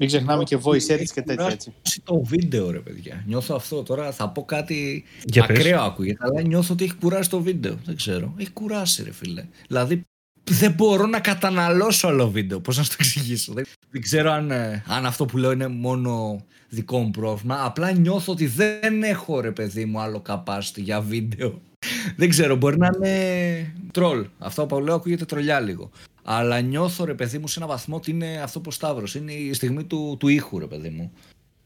[0.02, 1.72] Μην ξεχνάμε και voice edits και τέτοια έτσι.
[2.04, 3.24] το βίντεο ρε παιδιά.
[3.26, 4.12] Νιώθω αυτό τώρα.
[4.12, 7.78] Θα πω κάτι Για ακραίο ακούγεται, αλλά νιώθω ότι έχει κουράσει το βίντεο.
[7.84, 8.34] Δεν ξέρω.
[8.38, 9.44] Έχει κουράσει ρε φίλε.
[9.66, 10.02] Δηλαδή
[10.50, 12.60] δεν μπορώ να καταναλώσω άλλο βίντεο.
[12.60, 13.52] Πώς να σου το εξηγήσω;
[13.90, 17.64] Δεν, ξέρω αν, ε, αν αυτό που λέω είναι μόνο δικό μου πρόβλημα.
[17.64, 21.60] Απλά νιώθω ότι δεν έχω ρε παιδί μου άλλο capacity για βίντεο.
[22.16, 24.26] δεν ξέρω, μπορεί να είναι τρόλ.
[24.38, 25.90] Αυτό που λέω ακούγεται τρολιά λίγο.
[26.22, 29.14] Αλλά νιώθω ρε παιδί μου σε ένα βαθμό ότι είναι αυτό που Σταύρος.
[29.14, 31.12] Είναι η στιγμή του, του ήχου, ρε παιδί μου.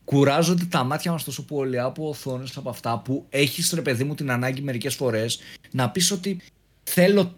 [0.05, 4.15] Κουράζονται τα μάτια μας τόσο πολύ από οθόνες από αυτά που έχεις ρε παιδί μου
[4.15, 5.39] την ανάγκη μερικές φορές
[5.71, 6.41] να πεις ότι
[6.83, 7.35] θέλω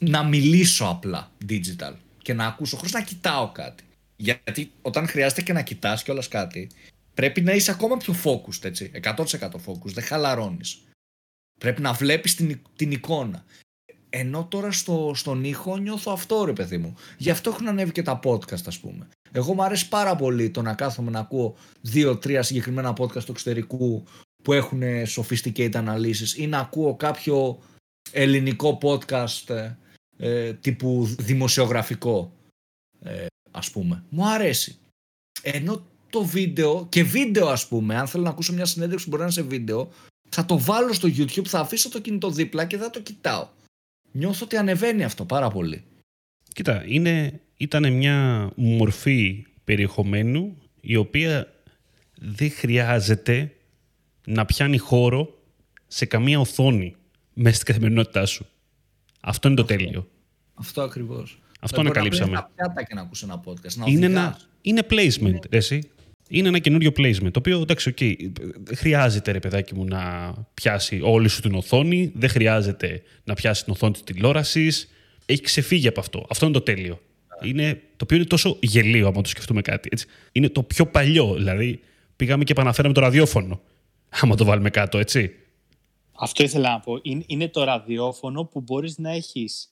[0.00, 3.84] να μιλήσω απλά digital και να ακούσω χωρίς να κοιτάω κάτι.
[4.16, 6.68] Γιατί όταν χρειάζεται και να κοιτάς κιόλας κάτι,
[7.14, 8.90] πρέπει να είσαι ακόμα πιο focused, έτσι.
[9.02, 9.24] 100%
[9.66, 10.78] focused, δεν χαλαρώνεις.
[11.60, 13.44] Πρέπει να βλέπεις την, την εικόνα.
[14.18, 16.94] Ενώ τώρα στο, στον ήχο νιώθω αυτό ρε παιδί μου.
[17.18, 19.08] Γι' αυτό έχουν ανέβει και τα podcast ας πούμε.
[19.32, 24.04] Εγώ μου αρέσει πάρα πολύ το να κάθομαι να ακούω δύο-τρία συγκεκριμένα podcast του εξωτερικού
[24.42, 24.82] που έχουν
[25.16, 27.58] sophisticated αναλύσεις ή να ακούω κάποιο
[28.10, 29.76] ελληνικό podcast ε,
[30.16, 32.32] ε, τύπου δημοσιογραφικό
[33.02, 34.04] ε, ας πούμε.
[34.08, 34.78] Μου αρέσει.
[35.42, 39.22] Ενώ το βίντεο και βίντεο ας πούμε, αν θέλω να ακούσω μια συνέντευξη που μπορεί
[39.22, 39.88] να είναι σε βίντεο,
[40.28, 43.48] θα το βάλω στο YouTube, θα αφήσω το κινητό δίπλα και θα το κοιτάω
[44.16, 45.84] νιώθω ότι ανεβαίνει αυτό πάρα πολύ.
[46.52, 51.52] Κοίτα, είναι, ήταν μια μορφή περιεχομένου η οποία
[52.14, 53.54] δεν χρειάζεται
[54.26, 55.38] να πιάνει χώρο
[55.86, 56.96] σε καμία οθόνη
[57.32, 58.46] μέσα στην καθημερινότητά σου.
[59.20, 60.08] Αυτό είναι το τέλειο.
[60.54, 61.40] Αυτό ακριβώς.
[61.60, 62.32] Αυτό ανακαλύψαμε.
[62.32, 63.74] Να πιάτα και να ακούσει ένα podcast.
[63.74, 65.90] Να είναι, ένα, είναι placement, εσύ.
[66.28, 68.14] Είναι ένα καινούριο placement, το οποίο εντάξει, okay,
[68.64, 73.64] δεν χρειάζεται ρε παιδάκι μου να πιάσει όλη σου την οθόνη, δεν χρειάζεται να πιάσει
[73.64, 74.90] την οθόνη της τηλεόρασης.
[75.26, 76.26] Έχει ξεφύγει από αυτό.
[76.30, 77.00] Αυτό είναι το τέλειο.
[77.42, 79.88] Είναι, το οποίο είναι τόσο γελίο, άμα το σκεφτούμε κάτι.
[79.92, 80.06] Έτσι.
[80.32, 81.34] Είναι το πιο παλιό.
[81.34, 81.80] Δηλαδή,
[82.16, 83.60] πήγαμε και επαναφέραμε το ραδιόφωνο.
[84.08, 85.34] Άμα το βάλουμε κάτω, έτσι.
[86.18, 86.98] Αυτό ήθελα να πω.
[87.02, 89.68] Είναι, είναι το ραδιόφωνο που μπορείς να έχεις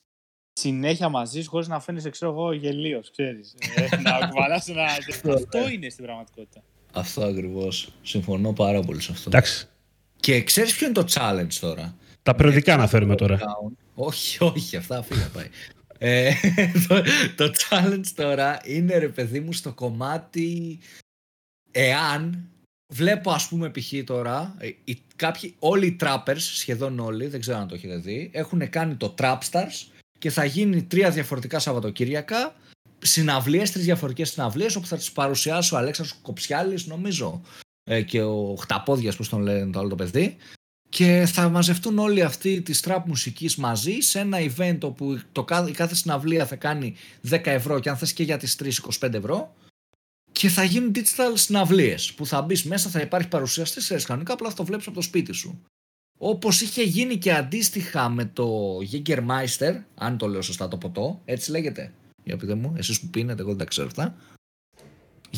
[0.54, 3.10] συνέχεια μαζί χωρίς να φαίνεσαι, ξέρω εγώ, γελίος.
[3.16, 3.32] Ε,
[4.02, 4.84] να κουβαλάς ένα.
[5.34, 6.62] Αυτό είναι στην πραγματικότητα.
[6.92, 7.88] Αυτό ακριβώς.
[8.02, 9.24] Συμφωνώ πάρα πολύ σε αυτό.
[9.26, 9.68] Εντάξει.
[10.16, 13.40] Και ξέρεις ποιο είναι το challenge τώρα; Τα περιοδικά να φέρουμε τώρα.
[13.94, 15.48] Όχι, όχι, αυτά φύγα πάει.
[15.98, 16.32] Ε,
[16.88, 17.02] το,
[17.36, 20.78] το challenge τώρα είναι ρε παιδί μου στο κομμάτι
[21.70, 22.48] εάν
[22.92, 23.92] βλέπω ας πούμε π.χ.
[24.04, 28.30] τώρα ε, οι, κάποιοι, όλοι οι trappers σχεδόν όλοι δεν ξέρω αν το έχετε δει
[28.32, 29.86] έχουν κάνει το Trapstars
[30.24, 32.54] και θα γίνει τρία διαφορετικά Σαββατοκύριακα
[32.98, 37.42] συναυλίες, τρεις διαφορετικές συναυλίες όπου θα τις παρουσιάσει ο Αλέξανδρος Κοψιάλης νομίζω
[37.84, 40.36] ε, και ο Χταπόδιας που τον λένε το άλλο το παιδί
[40.88, 45.72] και θα μαζευτούν όλοι αυτοί της trap μουσικής μαζί σε ένα event όπου το, η
[45.72, 46.94] κάθε συναυλία θα κάνει
[47.30, 48.56] 10 ευρώ και αν θες και για τις
[49.00, 49.54] 3 25 ευρώ
[50.32, 54.48] και θα γίνουν digital συναυλίες που θα μπεις μέσα, θα υπάρχει παρουσιαστής σε κανονικά, απλά
[54.48, 55.60] θα το βλέπεις από το σπίτι σου.
[56.26, 61.50] Όπως είχε γίνει και αντίστοιχα με το Jägermeister, αν το λέω σωστά το ποτό, έτσι
[61.50, 61.92] λέγεται.
[62.24, 64.16] Για πείτε μου, εσείς που πίνετε, εγώ δεν τα ξέρω αυτά.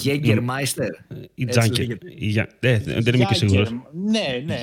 [0.04, 0.88] Jägermeister.
[1.34, 1.86] Η Τζάνκερ.
[3.00, 3.70] Δεν είμαι και σίγουρος.
[3.92, 4.60] Ναι, ναι.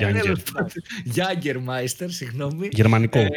[1.14, 2.68] Jägermeister, συγγνώμη.
[2.72, 3.18] Γερμανικό.
[3.18, 3.28] Ε,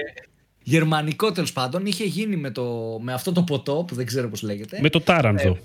[0.64, 1.86] γερμανικό τέλος πάντων.
[1.86, 4.80] Είχε γίνει με, το, με αυτό το ποτό που δεν ξέρω πώς λέγεται.
[4.82, 5.50] Με το τάρανθο.
[5.50, 5.60] Ε,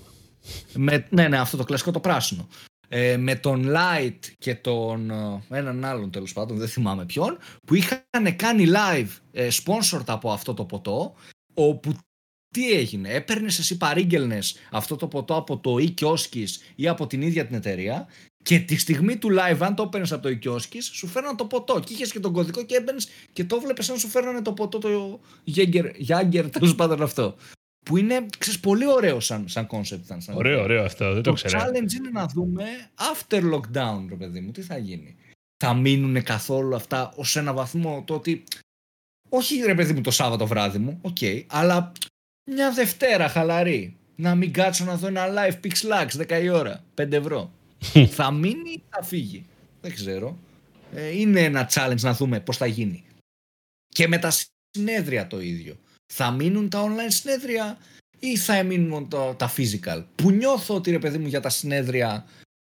[0.73, 2.47] με, ναι, ναι, αυτό το κλασικό το πράσινο.
[2.95, 5.11] Ε, με τον Light και τον
[5.49, 10.53] έναν άλλον τέλος πάντων, δεν θυμάμαι ποιον, που είχαν κάνει live ε, sponsored από αυτό
[10.53, 11.13] το ποτό,
[11.53, 11.93] όπου
[12.49, 15.93] τι έγινε, έπαιρνες εσύ παρήγγελνες αυτό το ποτό από το e
[16.75, 18.07] ή από την ίδια την εταιρεία
[18.43, 20.37] και τη στιγμή του live, αν το έπαιρνες από το
[20.73, 21.79] e σου φέρναν το ποτό.
[21.79, 24.77] Και είχες και τον κωδικό και έμπαινες και το βλέπεις αν σου φέρνανε το ποτό,
[24.77, 25.19] το
[25.55, 27.35] Jäger, τέλος πάντων αυτό.
[27.83, 30.01] Που είναι ξέρεις, πολύ ωραίο σαν, σαν concept.
[30.17, 31.59] Σαν ωραίο, ωραίο αυτό, δεν το, ξέρω.
[31.59, 32.63] Το challenge είναι να δούμε
[32.95, 35.15] after lockdown, ρε παιδί μου, τι θα γίνει.
[35.57, 38.43] Θα μείνουν καθόλου αυτά ως ένα βαθμό το ότι.
[39.29, 41.91] Όχι ρε παιδί μου το Σάββατο βράδυ μου, ok, okay, αλλά
[42.51, 43.97] μια Δευτέρα χαλαρή.
[44.15, 47.51] Να μην κάτσω να δω ένα live Πυξ Λαξ 10 η ώρα, 5 ευρώ.
[48.17, 49.45] θα μείνει ή θα φύγει;
[49.81, 50.37] Δεν ξέρω.
[50.93, 53.03] Ε, είναι ένα challenge να δούμε πώς θα γίνει.
[53.89, 54.31] Και με τα
[54.71, 55.77] συνέδρια το ίδιο.
[56.13, 57.77] Θα μείνουν τα online συνέδρια
[58.19, 62.25] ή θα μείνουν τα, τα physical; Που νιώθω ότι ρε παιδί μου για τα συνέδρια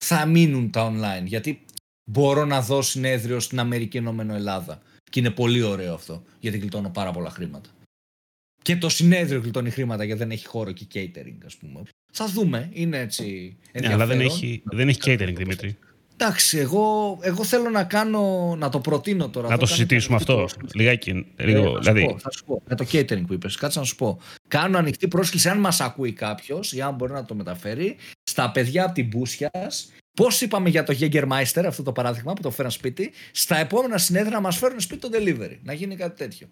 [0.04, 1.24] θα μείνουν τα online.
[1.24, 1.64] Γιατί
[2.10, 4.82] μπορώ να δω συνέδριο στην Αμερική Ενωμένο Ελλάδα.
[5.10, 6.24] Και είναι πολύ ωραίο αυτό.
[6.40, 7.70] Γιατί γλιτώνω πάρα πολλά χρήματα.
[8.62, 11.82] Και το συνέδριο γλιτώνει χρήματα γιατί δεν έχει χώρο και catering, ας πούμε.
[12.12, 12.68] Θα δούμε.
[12.72, 13.56] Είναι έτσι.
[13.80, 15.78] Ναι, αλλά δεν έχει, δεν έχει catering, Δημήτρη.
[16.22, 19.48] Εντάξει, εγώ, εγώ θέλω να κάνω, να το προτείνω τώρα.
[19.48, 20.48] Να το συζητήσουμε αυτό.
[20.74, 21.26] Λιγάκι.
[21.36, 22.16] Λίγο, ε, δηλαδή...
[22.18, 22.62] θα σου πω.
[22.68, 23.56] Με το catering που είπες.
[23.56, 24.20] Κάτσε να σου πω.
[24.48, 28.84] Κάνω ανοιχτή πρόσκληση, αν μας ακούει κάποιος ή αν μπορεί να το μεταφέρει, στα παιδιά
[28.84, 29.50] από την Μπούσια.
[30.16, 34.30] Πώς είπαμε για το Jägermeister, αυτό το παράδειγμα που το φέραν σπίτι, στα επόμενα συνέδρια
[34.30, 35.58] να μας φέρουν σπίτι το delivery.
[35.62, 36.48] Να γίνει κάτι τέτοιο.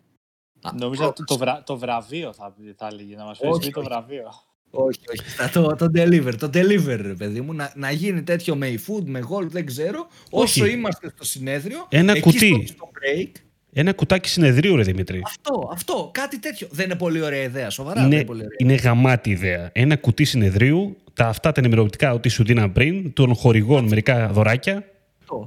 [0.74, 1.62] Νομίζω ότι το, βρα...
[1.62, 4.32] το βραβείο θα, θα έλεγε, να μας φέρει το βραβείο.
[4.70, 5.50] Όχι, όχι.
[5.52, 7.54] το, το deliver, το deliver, παιδί μου.
[7.54, 10.08] Να, να γίνει τέτοιο με food, με gold, δεν ξέρω.
[10.30, 12.64] Όσο είμαστε στο συνέδριο, ένα εκεί κουτί.
[12.66, 13.30] Στο, break,
[13.72, 15.22] ένα κουτάκι συνεδρίου, ρε Δημήτρη.
[15.24, 16.10] Αυτό, αυτό.
[16.12, 16.68] Κάτι τέτοιο.
[16.70, 18.04] Δεν είναι πολύ ωραία ιδέα, σοβαρά.
[18.04, 18.56] Είναι, είναι, πολύ ωραία.
[18.58, 19.70] είναι γαμάτη ιδέα.
[19.72, 24.84] Ένα κουτί συνεδρίου, τα αυτά τα ενημερωτικά ότι σου δίναν πριν, των χορηγών μερικά δωράκια.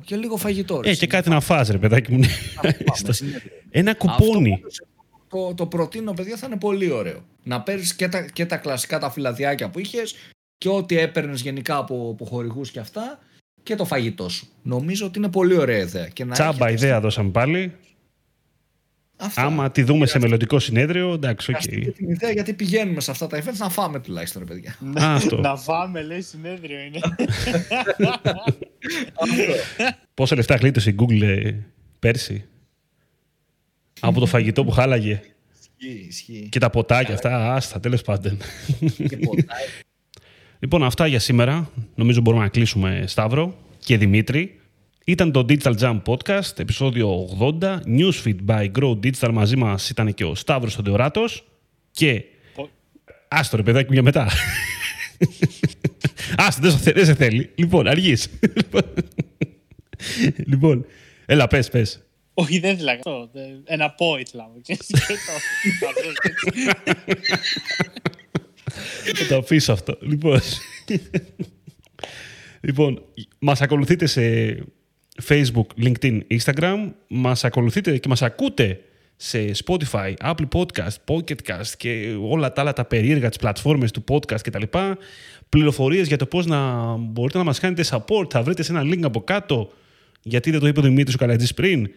[0.05, 0.79] Και λίγο φαγητό.
[0.83, 2.19] Ε, και κάτι να φας, ρε παιδάκι μου.
[3.69, 4.61] Ένα κουπόνι
[5.31, 7.25] το, το προτείνω, παιδιά, θα είναι πολύ ωραίο.
[7.43, 10.15] Να παίρνεις και τα, και τα κλασικά τα φυλαδιάκια που είχες
[10.57, 13.19] και ό,τι έπαιρνες γενικά από, από χορηγούς και αυτά
[13.63, 14.47] και το φαγητό σου.
[14.63, 16.07] Νομίζω ότι είναι πολύ ωραία ιδέα.
[16.07, 17.73] Και να Τσάμπα ιδέα δώσαμε πάλι.
[19.17, 19.41] Αυτά.
[19.41, 21.61] Άμα τη δούμε σε μελλοντικό συνέδριο, εντάξει, ok.
[21.61, 21.93] Okay.
[21.95, 24.75] την ιδέα γιατί πηγαίνουμε σε αυτά τα events να φάμε τουλάχιστον, παιδιά.
[25.03, 25.37] Α, αυτό.
[25.37, 26.99] να φάμε, λέει, συνέδριο είναι.
[30.13, 31.53] Πόσα λεφτά γλίτωσε η Google ε,
[31.99, 32.45] πέρσι;
[34.01, 35.21] Από το φαγητό που χάλαγε.
[35.77, 36.47] Ισχύει, ισχύει.
[36.49, 38.37] Και τα ποτάκια αυτά, άστα, τέλος πάντων.
[40.59, 41.69] λοιπόν, αυτά για σήμερα.
[41.95, 44.59] Νομίζω μπορούμε να κλείσουμε Σταύρο και Δημήτρη.
[45.05, 47.29] Ήταν το Digital Jam Podcast, επεισόδιο
[47.61, 47.79] 80.
[47.85, 49.31] Newsfeed by Grow Digital.
[49.31, 51.47] Μαζί μας ήταν και ο Σταύρος Τοντεοράτος.
[51.91, 52.23] Και...
[53.27, 54.29] Άστο ρε παιδάκι για μετά.
[56.35, 57.49] Άστο, δεν σε θέλει.
[57.55, 58.29] Λοιπόν, αργείς.
[60.51, 60.85] λοιπόν,
[61.25, 62.01] έλα πες, πες.
[62.41, 63.29] Όχι, δεν ήθελα αυτό.
[63.63, 64.51] Ένα πω ήθελα.
[69.15, 69.97] Θα το αφήσω αυτό.
[70.01, 70.39] Λοιπόν.
[72.61, 73.01] Λοιπόν,
[73.39, 74.21] μας ακολουθείτε σε
[75.27, 76.91] Facebook, LinkedIn, Instagram.
[77.07, 78.79] Μας ακολουθείτε και μας ακούτε
[79.15, 84.03] σε Spotify, Apple Podcast, Pocket Cast και όλα τα άλλα τα περίεργα τις πλατφόρμες του
[84.07, 84.63] podcast κτλ.
[85.49, 88.29] Πληροφορίες για το πώς να μπορείτε να μας κάνετε support.
[88.29, 89.71] Θα βρείτε σε ένα link από κάτω,
[90.21, 91.89] γιατί δεν το είπε ο Δημήτρης ο Καλατζής πριν,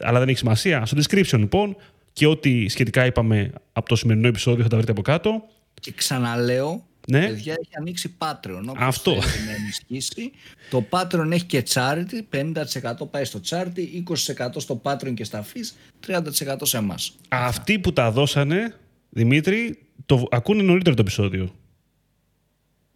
[0.00, 0.86] αλλά δεν έχει σημασία.
[0.86, 1.76] Στο description λοιπόν
[2.12, 5.42] και ό,τι σχετικά είπαμε από το σημερινό επεισόδιο θα τα βρείτε από κάτω.
[5.80, 7.26] Και ξαναλέω, Ναι.
[7.26, 8.60] παιδιά έχει ανοίξει Patreon.
[8.68, 9.22] Όποιος Αυτό.
[9.22, 10.30] θέλει να ενισχύσει.
[10.70, 15.74] Το Patreon έχει και charity, 50% πάει στο charity, 20% στο Patreon και στα fees,
[16.06, 17.16] 30% σε εμάς.
[17.28, 18.74] Αυτοί που τα δώσανε,
[19.10, 21.54] Δημήτρη, το ακούνε νωρίτερο το επεισόδιο.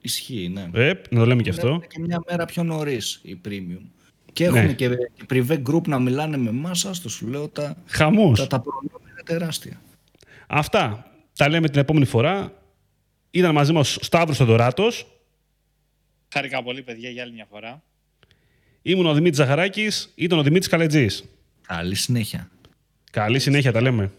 [0.01, 0.69] Ισχύει, ναι.
[0.73, 1.67] Ε, να το λέμε και αυτό.
[1.67, 3.83] Βλέπετε και μια μέρα πιο νωρίς η premium.
[4.33, 4.73] Και έχουν Ναι.
[4.73, 7.01] και, και privé group να μιλάνε με εμάς.
[7.03, 8.39] το σου λέω τα, Χαμός.
[8.39, 9.81] τα, τα προνόμια είναι τεράστια.
[10.47, 11.07] Αυτά
[11.37, 12.53] τα λέμε την επόμενη φορά.
[13.31, 15.07] Ήταν μαζί μας ο Σταύρος Θοδωράτος.
[16.33, 17.83] Χάρηκα πολύ, παιδιά, για άλλη μια φορά.
[18.83, 20.13] Ήμουν ο Δημήτρης Ζαχαράκης.
[20.15, 21.25] Ήταν ο Δημήτρης Καλετζής.
[21.67, 22.51] Καλή συνέχεια.
[23.11, 24.11] Καλή συνέχεια, τα λέμε.